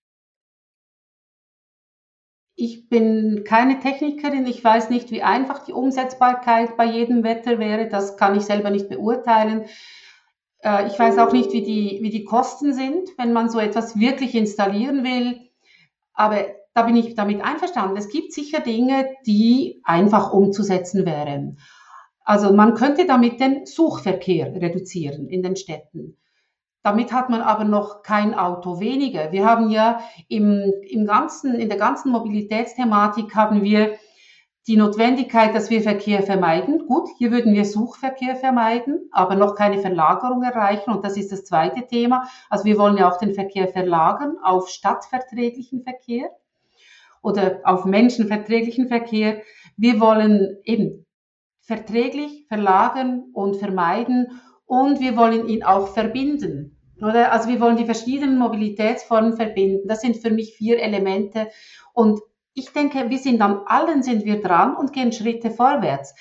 ich 2.57 2.89
bin 2.89 3.45
keine 3.45 3.81
Technikerin, 3.81 4.47
ich 4.47 4.65
weiß 4.65 4.89
nicht, 4.89 5.11
wie 5.11 5.23
einfach 5.23 5.65
die 5.65 5.75
Umsetzbarkeit 5.75 6.77
bei 6.79 6.87
jedem 6.87 7.23
Wetter 7.23 7.59
wäre, 7.59 7.89
das 7.89 8.17
kann 8.17 8.35
ich 8.35 8.45
selber 8.45 8.71
nicht 8.71 8.89
beurteilen. 8.89 9.67
Äh, 10.61 10.87
ich 10.87 10.99
weiß 10.99 11.19
auch 11.19 11.33
nicht, 11.33 11.53
wie 11.53 11.63
die, 11.63 11.99
wie 12.01 12.11
die 12.11 12.25
Kosten 12.25 12.73
sind, 12.73 13.11
wenn 13.19 13.35
man 13.35 13.51
so 13.51 13.59
etwas 13.61 13.99
wirklich 13.99 14.35
installieren 14.35 15.05
will. 15.05 15.39
Aber 16.15 16.47
da 16.73 16.83
bin 16.83 16.97
ich 16.97 17.15
damit 17.15 17.43
einverstanden. 17.43 17.99
Es 17.99 18.09
gibt 18.09 18.33
sicher 18.33 18.61
Dinge, 18.61 19.07
die 19.27 19.83
einfach 19.85 20.33
umzusetzen 20.33 21.05
wären. 21.05 21.59
Also 22.25 22.55
man 22.55 22.75
könnte 22.75 23.07
damit 23.07 23.39
den 23.39 23.67
Suchverkehr 23.67 24.55
reduzieren 24.55 25.29
in 25.29 25.43
den 25.43 25.57
Städten. 25.57 26.17
Damit 26.87 27.13
hat 27.13 27.31
man 27.31 27.41
aber 27.41 27.65
noch 27.65 28.05
kein 28.05 28.33
Auto 28.33 28.79
weniger. 28.79 29.33
Wir 29.33 29.45
haben 29.45 29.71
ja 29.71 30.03
im, 30.29 30.73
im 30.89 31.05
ganzen, 31.05 31.57
in 31.57 31.69
der 31.69 31.79
ganzen 31.79 32.13
Mobilitätsthematik 32.13 33.35
haben 33.35 33.65
wir 33.65 33.97
die 34.69 34.77
Notwendigkeit, 34.77 35.53
dass 35.53 35.69
wir 35.69 35.83
Verkehr 35.83 36.23
vermeiden. 36.23 36.87
Gut, 36.87 37.09
hier 37.19 37.33
würden 37.33 37.55
wir 37.55 37.65
Suchverkehr 37.65 38.37
vermeiden, 38.37 39.09
aber 39.11 39.35
noch 39.35 39.57
keine 39.57 39.81
Verlagerung 39.81 40.45
erreichen. 40.45 40.93
Und 40.93 41.05
das 41.05 41.17
ist 41.17 41.33
das 41.33 41.43
zweite 41.43 41.89
Thema. 41.89 42.29
Also 42.51 42.67
wir 42.67 42.79
wollen 42.79 42.99
ja 42.99 43.11
auch 43.11 43.19
den 43.19 43.35
Verkehr 43.35 43.67
verlagern 43.67 44.37
auf 44.45 44.69
stadtverträglichen 44.69 45.83
Verkehr 45.83 46.31
oder 47.21 47.63
auf 47.65 47.85
menschenverträglichen 47.85 48.87
Verkehr. 48.87 49.43
Wir 49.77 49.99
wollen 49.99 50.59
eben 50.63 51.05
verträglich 51.63 52.47
verlagern 52.47 53.25
und 53.33 53.57
vermeiden 53.57 54.41
und 54.67 55.01
wir 55.01 55.17
wollen 55.17 55.49
ihn 55.49 55.65
auch 55.65 55.89
verbinden. 55.89 56.76
Oder? 57.01 57.33
Also 57.33 57.49
wir 57.49 57.61
wollen 57.61 57.77
die 57.77 57.85
verschiedenen 57.85 58.39
Mobilitätsformen 58.39 59.37
verbinden. 59.37 59.87
Das 59.87 60.01
sind 60.01 60.17
für 60.17 60.31
mich 60.31 60.57
vier 60.57 60.81
Elemente 60.81 61.49
und 61.93 62.21
ich 62.55 62.73
denke, 62.73 63.11
wir 63.11 63.19
sind 63.19 63.43
an 63.43 63.61
allen 63.67 64.03
sind 64.03 64.25
wir 64.25 64.41
dran 64.41 64.77
und 64.77 64.95
gehen 64.95 65.13
Schritte 65.13 65.51
vorwärts. 65.51 66.15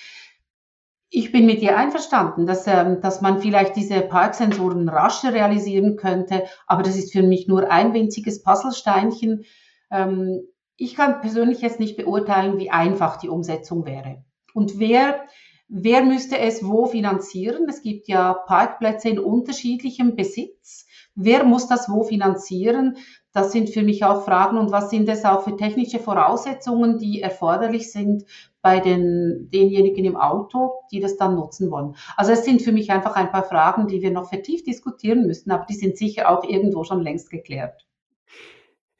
Ich 1.09 1.31
bin 1.31 1.45
mit 1.45 1.61
dir 1.61 1.77
einverstanden, 1.77 2.45
dass, 2.45 2.67
ähm, 2.67 2.99
dass 2.99 3.21
man 3.21 3.39
vielleicht 3.39 3.77
diese 3.77 4.01
Parksensoren 4.01 4.89
rascher 4.89 5.33
realisieren 5.33 5.95
könnte, 5.95 6.43
aber 6.67 6.83
das 6.83 6.97
ist 6.97 7.13
für 7.13 7.23
mich 7.23 7.47
nur 7.47 7.71
ein 7.71 7.93
winziges 7.93 8.43
Puzzlesteinchen. 8.43 9.45
Ähm, 9.89 10.41
ich 10.75 10.95
kann 10.95 11.21
persönlich 11.21 11.61
jetzt 11.61 11.79
nicht 11.79 11.95
beurteilen, 11.95 12.57
wie 12.57 12.69
einfach 12.69 13.15
die 13.15 13.29
Umsetzung 13.29 13.85
wäre. 13.85 14.25
Und 14.53 14.77
wer, 14.77 15.25
wer 15.67 16.03
müsste 16.03 16.37
es 16.37 16.65
wo 16.65 16.85
finanzieren? 16.85 17.67
Es 17.69 17.81
gibt 17.81 18.07
ja 18.07 18.33
Parkplätze 18.33 19.09
in 19.09 19.19
unterschiedlichem 19.19 20.15
Besitz. 20.15 20.85
Wer 21.15 21.43
muss 21.43 21.67
das 21.67 21.89
wo 21.89 22.03
finanzieren? 22.03 22.97
Das 23.31 23.51
sind 23.51 23.69
für 23.69 23.83
mich 23.83 24.03
auch 24.05 24.25
Fragen. 24.25 24.57
Und 24.57 24.71
was 24.71 24.89
sind 24.89 25.09
es 25.09 25.25
auch 25.25 25.43
für 25.43 25.55
technische 25.55 25.99
Voraussetzungen, 25.99 26.99
die 26.99 27.21
erforderlich 27.21 27.91
sind 27.91 28.25
bei 28.61 28.79
den, 28.79 29.49
denjenigen 29.53 30.05
im 30.05 30.17
Auto, 30.17 30.73
die 30.91 30.99
das 30.99 31.17
dann 31.17 31.35
nutzen 31.35 31.71
wollen? 31.71 31.95
Also 32.15 32.31
es 32.31 32.45
sind 32.45 32.61
für 32.61 32.71
mich 32.71 32.91
einfach 32.91 33.15
ein 33.15 33.31
paar 33.31 33.43
Fragen, 33.43 33.87
die 33.87 34.01
wir 34.01 34.11
noch 34.11 34.29
vertieft 34.29 34.67
diskutieren 34.67 35.25
müssen, 35.25 35.51
aber 35.51 35.65
die 35.65 35.75
sind 35.75 35.97
sicher 35.97 36.29
auch 36.29 36.43
irgendwo 36.43 36.83
schon 36.83 37.01
längst 37.01 37.29
geklärt. 37.29 37.85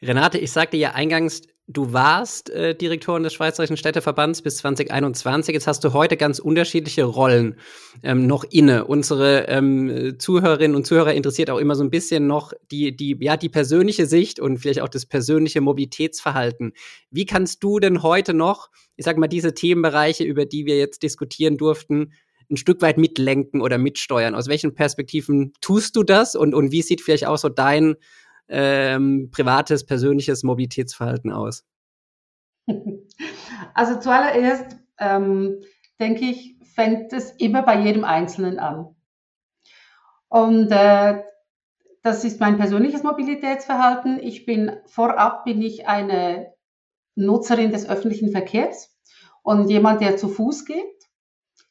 Renate, 0.01 0.38
ich 0.38 0.51
sagte 0.51 0.78
ja 0.78 0.91
eingangs, 0.91 1.41
Du 1.67 1.93
warst 1.93 2.51
äh, 2.51 2.75
Direktorin 2.75 3.23
des 3.23 3.34
Schweizerischen 3.34 3.75
Städteverbands 3.75 4.43
bis 4.43 4.58
2021. 4.58 5.51
Jetzt 5.51 5.65
hast 5.65 5.84
du 5.84 5.93
heute 5.93 6.15
ganz 6.15 6.38
unterschiedliche 6.38 7.06
Rollen 7.06 7.56
ähm, 8.04 8.28
noch 8.28 8.43
inne. 8.43 8.86
Unsere 8.86 9.47
ähm, 9.47 10.13
Zuhörerinnen 10.19 10.75
und 10.75 10.86
Zuhörer 10.86 11.15
interessiert 11.15 11.49
auch 11.49 11.58
immer 11.58 11.73
so 11.73 11.84
ein 11.84 11.89
bisschen 11.89 12.28
noch 12.28 12.54
die, 12.69 12.95
die, 12.95 13.17
ja, 13.19 13.36
die 13.36 13.49
persönliche 13.49 14.06
Sicht 14.06 14.39
und 14.39 14.60
vielleicht 14.60 14.82
auch 14.82 14.89
das 14.89 15.08
persönliche 15.08 15.60
Mobilitätsverhalten. 15.60 16.73
Wie 17.10 17.25
kannst 17.25 17.63
du 17.63 17.80
denn 17.80 18.04
heute 18.04 18.36
noch, 18.36 18.69
ich 18.95 19.04
sag 19.04 19.17
mal, 19.17 19.28
diese 19.28 19.56
Themenbereiche, 19.56 20.23
über 20.23 20.45
die 20.45 20.67
wir 20.67 20.78
jetzt 20.78 21.01
diskutieren 21.01 21.58
durften, 21.58 22.13
ein 22.47 22.58
Stück 22.58 22.84
weit 22.84 22.99
mitlenken 22.99 23.62
oder 23.62 23.80
mitsteuern? 23.80 24.36
Aus 24.36 24.47
welchen 24.47 24.75
Perspektiven 24.75 25.54
tust 25.62 25.95
du 25.95 26.04
das 26.04 26.36
und, 26.36 26.54
und 26.54 26.71
wie 26.71 26.84
sieht 26.84 27.01
vielleicht 27.01 27.25
auch 27.25 27.39
so 27.39 27.49
dein 27.49 27.95
ähm, 28.47 29.29
privates, 29.31 29.86
persönliches 29.86 30.43
Mobilitätsverhalten 30.43 31.31
aus? 31.31 31.65
Also 33.73 33.99
zuallererst 33.99 34.77
ähm, 34.99 35.62
denke 35.99 36.25
ich, 36.25 36.55
fängt 36.75 37.12
es 37.12 37.31
immer 37.31 37.62
bei 37.62 37.79
jedem 37.81 38.05
Einzelnen 38.05 38.58
an. 38.58 38.95
Und 40.29 40.71
äh, 40.71 41.21
das 42.01 42.23
ist 42.23 42.39
mein 42.39 42.58
persönliches 42.58 43.03
Mobilitätsverhalten. 43.03 44.19
Ich 44.21 44.45
bin 44.45 44.71
vorab 44.86 45.43
bin 45.43 45.62
ich 45.62 45.88
eine 45.88 46.53
Nutzerin 47.15 47.71
des 47.71 47.89
öffentlichen 47.89 48.31
Verkehrs 48.31 48.95
und 49.41 49.69
jemand, 49.69 50.01
der 50.01 50.17
zu 50.17 50.27
Fuß 50.29 50.65
geht. 50.65 50.84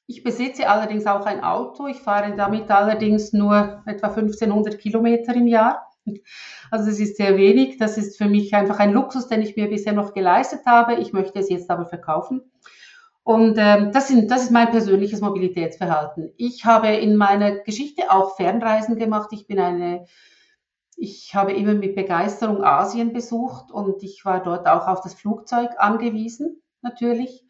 Ich 0.07 0.23
besitze 0.23 0.69
allerdings 0.69 1.07
auch 1.07 1.25
ein 1.25 1.43
Auto. 1.43 1.87
Ich 1.87 1.99
fahre 1.99 2.35
damit 2.37 2.71
allerdings 2.71 3.33
nur 3.33 3.83
etwa 3.87 4.09
1500 4.09 4.79
Kilometer 4.79 5.35
im 5.35 5.47
Jahr. 5.47 5.87
Also 6.71 6.91
es 6.91 7.01
ist 7.01 7.17
sehr 7.17 7.37
wenig. 7.37 7.79
Das 7.79 7.99
ist 7.99 8.19
für 8.19 8.27
mich 8.27 8.55
einfach 8.55 8.79
ein 8.79 8.93
Luxus, 8.93 9.29
den 9.29 9.43
ich 9.43 9.57
mir 9.57 9.69
bisher 9.69 9.93
noch 9.93 10.13
geleistet 10.13 10.61
habe. 10.67 10.95
Ich 10.95 11.13
möchte 11.13 11.39
es 11.39 11.49
jetzt 11.49 11.71
aber 11.71 11.87
verkaufen. 11.87 12.43
Und 13.23 13.57
ähm, 13.59 13.91
das, 13.93 14.09
sind, 14.09 14.31
das 14.31 14.45
ist 14.45 14.51
mein 14.51 14.71
persönliches 14.71 15.23
Mobilitätsverhalten. 15.23 16.33
Ich 16.37 16.67
habe 16.67 16.89
in 16.89 17.17
meiner 17.17 17.61
Geschichte 17.61 18.11
auch 18.11 18.37
Fernreisen 18.37 18.97
gemacht. 18.97 19.31
Ich 19.33 19.47
bin 19.47 19.59
eine, 19.59 20.05
ich 20.97 21.35
habe 21.35 21.55
immer 21.55 21.73
mit 21.73 21.95
Begeisterung 21.95 22.63
Asien 22.63 23.15
besucht 23.15 23.71
und 23.73 24.03
ich 24.03 24.27
war 24.27 24.43
dort 24.43 24.67
auch 24.67 24.87
auf 24.89 25.01
das 25.01 25.15
Flugzeug 25.15 25.71
angewiesen, 25.79 26.63
natürlich, 26.83 27.45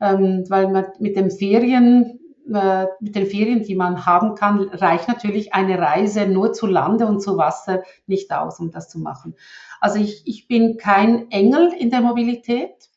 ähm, 0.00 0.44
weil 0.48 0.68
man 0.68 0.86
mit 0.98 1.16
dem 1.16 1.30
Ferien 1.30 2.18
äh, 2.52 2.86
mit 3.00 3.14
den 3.14 3.26
Ferien, 3.26 3.62
die 3.62 3.74
man 3.74 4.06
haben 4.06 4.34
kann, 4.34 4.60
reicht 4.60 5.08
natürlich 5.08 5.54
eine 5.54 5.78
Reise 5.78 6.26
nur 6.26 6.52
zu 6.52 6.66
Lande 6.66 7.06
und 7.06 7.20
zu 7.20 7.36
Wasser 7.36 7.82
nicht 8.06 8.32
aus, 8.32 8.60
um 8.60 8.70
das 8.70 8.88
zu 8.88 8.98
machen. 8.98 9.34
Also 9.80 9.98
ich, 9.98 10.22
ich 10.26 10.46
bin 10.48 10.76
kein 10.76 11.30
Engel 11.30 11.72
in 11.72 11.90
der 11.90 12.00
Mobilität, 12.00 12.90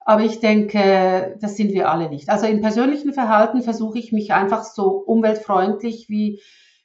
aber 0.00 0.22
ich 0.22 0.40
denke, 0.40 1.36
das 1.40 1.56
sind 1.56 1.72
wir 1.72 1.90
alle 1.90 2.08
nicht. 2.08 2.28
Also 2.30 2.46
im 2.46 2.60
persönlichen 2.60 3.12
Verhalten 3.12 3.62
versuche 3.62 3.98
ich 3.98 4.12
mich 4.12 4.32
einfach 4.32 4.64
so 4.64 4.88
umweltfreundlich 4.88 6.08
wie, 6.08 6.40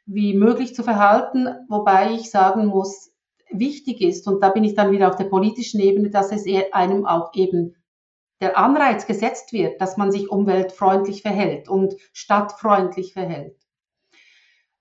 wie 0.05 0.35
möglich 0.35 0.75
zu 0.75 0.83
verhalten, 0.83 1.47
wobei 1.69 2.11
ich 2.11 2.29
sagen 2.29 2.67
muss, 2.67 3.11
wichtig 3.49 4.01
ist, 4.01 4.27
und 4.27 4.43
da 4.43 4.49
bin 4.49 4.63
ich 4.63 4.75
dann 4.75 4.91
wieder 4.91 5.09
auf 5.09 5.15
der 5.15 5.25
politischen 5.25 5.79
Ebene, 5.79 6.09
dass 6.09 6.31
es 6.31 6.45
einem 6.71 7.05
auch 7.05 7.31
eben 7.33 7.75
der 8.41 8.57
Anreiz 8.57 9.07
gesetzt 9.07 9.53
wird, 9.53 9.79
dass 9.81 9.97
man 9.97 10.11
sich 10.11 10.29
umweltfreundlich 10.29 11.21
verhält 11.21 11.69
und 11.69 11.95
stadtfreundlich 12.13 13.13
verhält. 13.13 13.55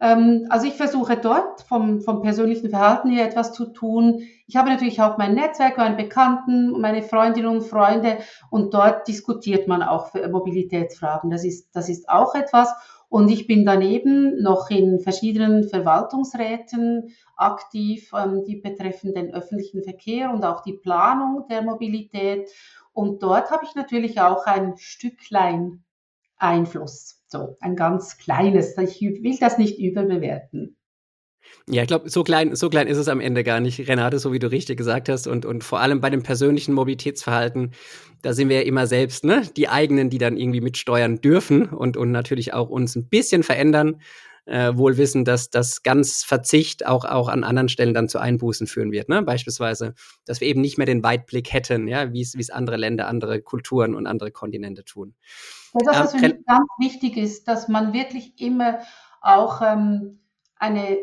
Ähm, 0.01 0.47
also 0.51 0.67
ich 0.67 0.75
versuche 0.75 1.17
dort 1.17 1.63
vom, 1.63 2.01
vom 2.01 2.21
persönlichen 2.21 2.69
Verhalten 2.69 3.11
her 3.11 3.27
etwas 3.27 3.53
zu 3.53 3.67
tun. 3.67 4.23
Ich 4.47 4.57
habe 4.57 4.69
natürlich 4.69 5.01
auch 5.01 5.19
mein 5.19 5.35
Netzwerk, 5.35 5.79
meine 5.79 5.97
Bekannten, 5.97 6.81
meine 6.81 7.03
Freundinnen 7.03 7.49
und 7.49 7.63
Freunde 7.63 8.19
und 8.51 8.75
dort 8.75 9.07
diskutiert 9.09 9.69
man 9.69 9.83
auch 9.83 10.13
Mobilitätsfragen. 10.15 11.31
Das 11.31 11.45
ist, 11.45 11.75
das 11.75 11.89
ist 11.89 12.09
auch 12.09 12.35
etwas. 12.35 12.75
Und 13.09 13.31
ich 13.31 13.47
bin 13.47 13.65
daneben 13.65 14.43
noch 14.43 14.71
in 14.71 14.99
verschiedenen 14.99 15.69
Verwaltungsräten 15.69 17.15
aktiv, 17.37 18.11
ähm, 18.13 18.43
die 18.45 18.57
betreffen 18.57 19.15
den 19.15 19.33
öffentlichen 19.33 19.85
Verkehr 19.85 20.33
und 20.33 20.45
auch 20.45 20.63
die 20.63 20.73
Planung 20.73 21.47
der 21.49 21.63
Mobilität. 21.63 22.51
Und 22.95 23.23
dort 23.23 23.51
habe 23.51 23.65
ich 23.65 23.75
natürlich 23.75 24.21
auch 24.21 24.47
ein 24.47 24.77
Stücklein 24.79 25.85
Einfluss. 26.37 27.23
So, 27.27 27.57
ein 27.61 27.77
ganz 27.77 28.17
kleines. 28.19 28.79
Ich 28.79 29.01
will 29.01 29.37
das 29.39 29.59
nicht 29.59 29.79
überbewerten. 29.79 30.77
Ja, 31.69 31.83
ich 31.83 31.89
glaube, 31.89 32.09
so 32.09 32.25
klein, 32.25 32.55
so 32.55 32.71
klein 32.71 32.87
ist 32.87 32.99
es 32.99 33.09
am 33.09 33.21
Ende 33.21 33.45
gar 33.45 33.61
nicht, 33.61 33.89
Renate, 33.89 34.19
so 34.19 34.33
wie 34.33 34.39
du 34.39 34.51
richtig 34.51 34.79
gesagt 34.79 35.09
hast. 35.09 35.27
Und, 35.27 35.45
und 35.45 35.65
vor 35.65 35.81
allem 35.81 36.01
bei 36.01 36.09
dem 36.09 36.23
persönlichen 36.23 36.73
Mobilitätsverhalten, 36.73 37.73
da 38.23 38.33
sind 38.33 38.49
wir 38.49 38.57
ja 38.57 38.63
immer 38.63 38.87
selbst, 38.87 39.25
ne, 39.25 39.43
die 39.57 39.69
eigenen, 39.69 40.09
die 40.09 40.19
dann 40.19 40.37
irgendwie 40.37 40.61
mitsteuern 40.61 41.21
dürfen 41.21 41.67
und, 41.67 41.97
und 41.97 42.13
natürlich 42.13 42.55
auch 42.55 42.71
uns 42.71 42.97
ein 42.97 43.09
bisschen 43.09 43.43
verändern, 43.43 44.01
äh, 44.47 44.77
wohl 44.77 44.97
wissen, 44.97 45.25
dass 45.25 45.51
das 45.51 45.83
ganz 45.83 46.23
Verzicht 46.23 46.87
auch, 46.87 47.05
auch 47.05 47.29
an 47.29 47.45
anderen 47.45 47.69
Stellen 47.69 47.95
dann 47.95 48.09
zu 48.09 48.19
Einbußen 48.19 48.67
führen 48.67 48.93
wird. 48.93 49.09
Ne? 49.09 49.23
Beispielsweise, 49.23 49.95
dass 50.27 50.41
wir 50.41 50.49
eben 50.49 50.61
nicht 50.61 50.79
mehr 50.79 50.87
den 50.87 51.03
Weitblick 51.03 51.53
hätten, 51.53 51.89
ja, 51.89 52.13
wie 52.13 52.21
es 52.21 52.51
andere 52.51 52.77
Länder, 52.77 53.09
andere 53.09 53.41
Kulturen 53.41 53.95
und 53.95 54.07
andere 54.07 54.31
Kontinente 54.31 54.85
tun. 54.85 55.15
Das, 55.73 55.99
was 55.99 56.15
ähm, 56.15 56.21
für 56.21 56.27
mich 56.27 56.47
ganz 56.47 56.69
wichtig 56.79 57.17
ist, 57.17 57.49
dass 57.49 57.69
man 57.69 57.93
wirklich 57.93 58.41
immer 58.41 58.81
auch 59.21 59.63
ähm, 59.63 60.21
eine 60.57 60.99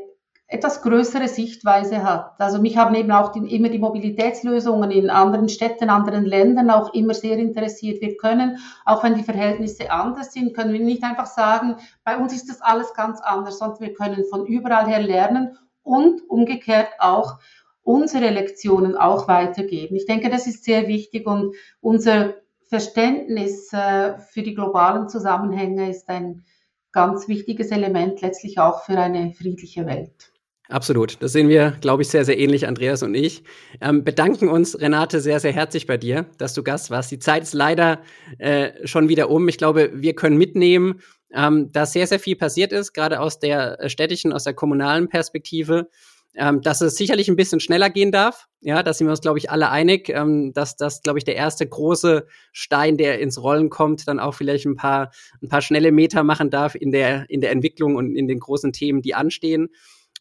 etwas 0.52 0.82
größere 0.82 1.30
Sichtweise 1.30 2.04
hat. 2.04 2.34
Also 2.38 2.62
mich 2.62 2.76
haben 2.76 2.94
eben 2.94 3.12
auch 3.12 3.32
die, 3.32 3.56
immer 3.56 3.70
die 3.70 3.80
Mobilitätslösungen 3.80 4.92
in 4.92 5.10
anderen 5.10 5.48
Städten, 5.48 5.90
anderen 5.90 6.26
Ländern 6.26 6.70
auch 6.70 6.94
immer 6.94 7.14
sehr 7.14 7.38
interessiert. 7.38 8.02
Wir 8.02 8.18
können, 8.18 8.58
auch 8.86 9.02
wenn 9.02 9.16
die 9.16 9.24
Verhältnisse 9.24 9.90
anders 9.92 10.34
sind, 10.34 10.54
können 10.54 10.74
wir 10.74 10.82
nicht 10.82 11.04
einfach 11.04 11.26
sagen, 11.26 11.78
bei 12.04 12.18
uns 12.18 12.34
ist 12.34 12.50
das 12.50 12.62
alles 12.62 12.94
ganz 12.94 13.22
anders, 13.22 13.60
sondern 13.60 13.80
wir 13.80 13.94
können 13.94 14.26
von 14.30 14.46
überall 14.46 14.88
her 14.88 15.02
lernen 15.02 15.58
und 15.84 16.30
umgekehrt 16.30 16.90
auch 17.00 17.40
unsere 17.84 18.30
Lektionen 18.30 18.98
auch 18.98 19.30
weitergeben. 19.30 19.96
Ich 19.96 20.06
denke, 20.06 20.30
das 20.30 20.48
ist 20.48 20.66
sehr 20.66 20.90
wichtig 20.90 21.28
und 21.28 21.56
unser 21.80 22.34
Verständnis 22.68 23.72
äh, 23.72 24.18
für 24.18 24.44
die 24.44 24.54
globalen 24.54 25.08
Zusammenhänge 25.08 25.90
ist 25.90 26.10
ein 26.10 26.44
ganz 26.92 27.30
wichtiges 27.30 27.72
Element 27.72 28.20
letztlich 28.20 28.60
auch 28.60 28.84
für 28.84 28.98
eine 28.98 29.32
friedliche 29.32 29.86
Welt. 29.86 30.31
Absolut. 30.72 31.22
Das 31.22 31.34
sehen 31.34 31.50
wir, 31.50 31.72
glaube 31.82 32.02
ich, 32.02 32.08
sehr, 32.08 32.24
sehr 32.24 32.40
ähnlich, 32.40 32.66
Andreas 32.66 33.04
und 33.04 33.14
ich. 33.14 33.44
Ähm, 33.82 34.06
bedanken 34.06 34.48
uns, 34.48 34.80
Renate, 34.80 35.20
sehr, 35.20 35.42
sehr 35.42 35.52
herzlich 35.52 35.86
bei 35.86 35.98
dir, 35.98 36.28
dass 36.38 36.54
du 36.54 36.64
Gast 36.64 36.90
warst. 36.90 37.12
Die 37.12 37.20
Zeit 37.20 37.44
ist 37.44 37.54
leider 37.54 38.00
äh, 38.38 38.88
schon 38.88 39.10
wieder 39.10 39.30
um. 39.30 39.50
Ich 39.50 39.58
glaube, 39.58 39.92
wir 39.94 40.16
können 40.16 40.38
mitnehmen, 40.38 41.02
ähm, 41.34 41.74
dass 41.74 41.92
sehr, 41.92 42.08
sehr 42.08 42.20
viel 42.20 42.38
passiert 42.38 42.72
ist, 42.72 42.94
gerade 42.94 43.20
aus 43.20 43.38
der 43.38 43.90
städtischen, 43.90 44.32
aus 44.32 44.46
der 44.46 44.54
kommunalen 44.54 45.10
Perspektive. 45.10 45.90
Ähm, 46.34 46.62
dass 46.62 46.80
es 46.80 46.96
sicherlich 46.96 47.28
ein 47.28 47.36
bisschen 47.36 47.60
schneller 47.60 47.90
gehen 47.90 48.14
darf. 48.14 48.48
Ja, 48.62 48.84
da 48.84 48.94
sind 48.94 49.06
wir 49.08 49.12
uns, 49.12 49.20
glaube 49.20 49.40
ich, 49.40 49.52
alle 49.52 49.70
einig, 49.70 50.08
ähm, 50.08 50.54
dass 50.54 50.78
das, 50.78 51.02
glaube 51.02 51.20
ich, 51.20 51.26
der 51.26 51.36
erste 51.36 51.68
große 51.68 52.26
Stein, 52.54 52.96
der 52.96 53.20
ins 53.20 53.44
Rollen 53.44 53.70
kommt, 53.70 54.08
dann 54.08 54.22
auch 54.22 54.34
vielleicht 54.34 54.66
ein 54.66 54.78
paar, 54.78 55.12
ein 55.42 55.50
paar 55.50 55.62
schnelle 55.62 55.92
Meter 55.92 56.24
machen 56.24 56.50
darf 56.50 56.74
in 56.76 56.94
der, 56.94 57.30
in 57.30 57.42
der 57.42 57.52
Entwicklung 57.52 57.98
und 57.98 58.16
in 58.16 58.30
den 58.30 58.40
großen 58.40 58.72
Themen, 58.72 59.02
die 59.02 59.14
anstehen 59.14 59.72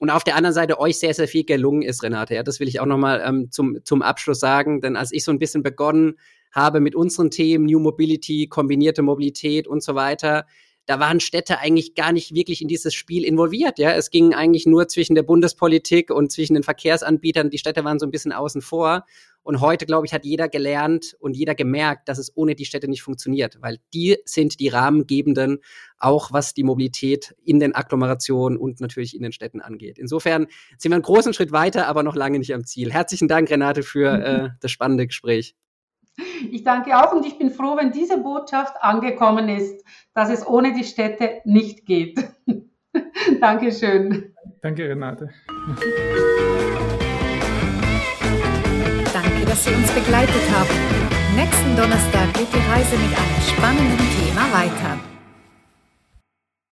und 0.01 0.09
auf 0.09 0.25
der 0.25 0.35
anderen 0.35 0.55
Seite 0.55 0.81
euch 0.81 0.99
sehr, 0.99 1.13
sehr 1.13 1.29
viel 1.29 1.45
gelungen 1.45 1.83
ist, 1.83 2.03
Renate. 2.03 2.35
Ja, 2.35 2.43
das 2.43 2.59
will 2.59 2.69
ich 2.69 2.81
auch 2.81 2.87
nochmal 2.87 3.23
ähm, 3.25 3.51
zum, 3.51 3.85
zum 3.85 4.01
Abschluss 4.01 4.41
sagen, 4.41 4.81
denn 4.81 4.97
als 4.97 5.13
ich 5.13 5.25
so 5.25 5.31
ein 5.31 5.39
bisschen 5.39 5.63
begonnen 5.63 6.15
habe 6.51 6.81
mit 6.81 6.95
unseren 6.95 7.31
Themen, 7.31 7.67
New 7.67 7.79
Mobility, 7.79 8.49
kombinierte 8.49 9.03
Mobilität 9.03 9.69
und 9.69 9.83
so 9.83 9.95
weiter, 9.95 10.47
da 10.91 10.99
waren 10.99 11.21
Städte 11.21 11.61
eigentlich 11.61 11.95
gar 11.95 12.11
nicht 12.11 12.35
wirklich 12.35 12.61
in 12.61 12.67
dieses 12.67 12.95
Spiel 12.95 13.25
involviert. 13.25 13.79
Ja, 13.79 13.93
es 13.93 14.11
ging 14.11 14.35
eigentlich 14.35 14.67
nur 14.67 14.89
zwischen 14.89 15.15
der 15.15 15.23
Bundespolitik 15.23 16.11
und 16.11 16.33
zwischen 16.33 16.55
den 16.55 16.65
Verkehrsanbietern. 16.65 17.49
Die 17.49 17.59
Städte 17.59 17.85
waren 17.85 18.01
so 18.01 18.07
ein 18.07 18.11
bisschen 18.11 18.33
außen 18.33 18.61
vor. 18.61 19.05
Und 19.45 19.61
heute, 19.61 19.87
glaube 19.87 20.05
ich, 20.05 20.13
hat 20.13 20.25
jeder 20.25 20.49
gelernt 20.49 21.15
und 21.21 21.37
jeder 21.37 21.55
gemerkt, 21.55 22.09
dass 22.09 22.19
es 22.19 22.37
ohne 22.37 22.57
die 22.57 22.65
Städte 22.65 22.89
nicht 22.89 23.03
funktioniert, 23.03 23.59
weil 23.61 23.79
die 23.95 24.19
sind 24.25 24.59
die 24.59 24.67
Rahmengebenden, 24.67 25.59
auch 25.97 26.33
was 26.33 26.55
die 26.55 26.65
Mobilität 26.65 27.37
in 27.45 27.61
den 27.61 27.73
Agglomerationen 27.73 28.59
und 28.59 28.81
natürlich 28.81 29.15
in 29.15 29.23
den 29.23 29.31
Städten 29.31 29.61
angeht. 29.61 29.97
Insofern 29.97 30.49
sind 30.77 30.91
wir 30.91 30.97
einen 30.97 31.03
großen 31.03 31.33
Schritt 31.35 31.53
weiter, 31.53 31.87
aber 31.87 32.03
noch 32.03 32.17
lange 32.17 32.41
nicht 32.41 32.53
am 32.53 32.65
Ziel. 32.65 32.93
Herzlichen 32.93 33.29
Dank, 33.29 33.49
Renate, 33.49 33.85
für 33.85 34.11
äh, 34.25 34.49
das 34.59 34.73
spannende 34.73 35.07
Gespräch. 35.07 35.55
Ich 36.51 36.65
danke 36.65 36.97
auch 36.99 37.13
und 37.13 37.27
ich 37.27 37.39
bin 37.39 37.51
froh, 37.51 37.77
wenn 37.77 37.93
diese 37.93 38.19
Botschaft 38.19 38.75
angekommen 38.81 39.49
ist, 39.49 39.85
dass 40.15 40.31
es 40.31 40.47
ohne 40.47 40.73
die 40.73 40.85
Städte 40.85 41.41
nicht 41.45 41.87
geht. 41.87 42.19
Dankeschön. 43.41 44.35
Danke, 44.63 44.89
Renate. 44.89 45.31
Danke, 49.13 49.47
dass 49.47 49.65
Sie 49.65 49.75
uns 49.75 49.91
begleitet 49.93 50.51
haben. 50.53 51.11
Nächsten 51.37 51.77
Donnerstag 51.77 52.35
geht 52.35 52.53
die 52.53 52.71
Reise 52.71 52.97
mit 52.97 53.17
einem 53.17 53.41
spannenden 53.41 53.99
Thema 54.19 54.53
weiter. 54.53 54.99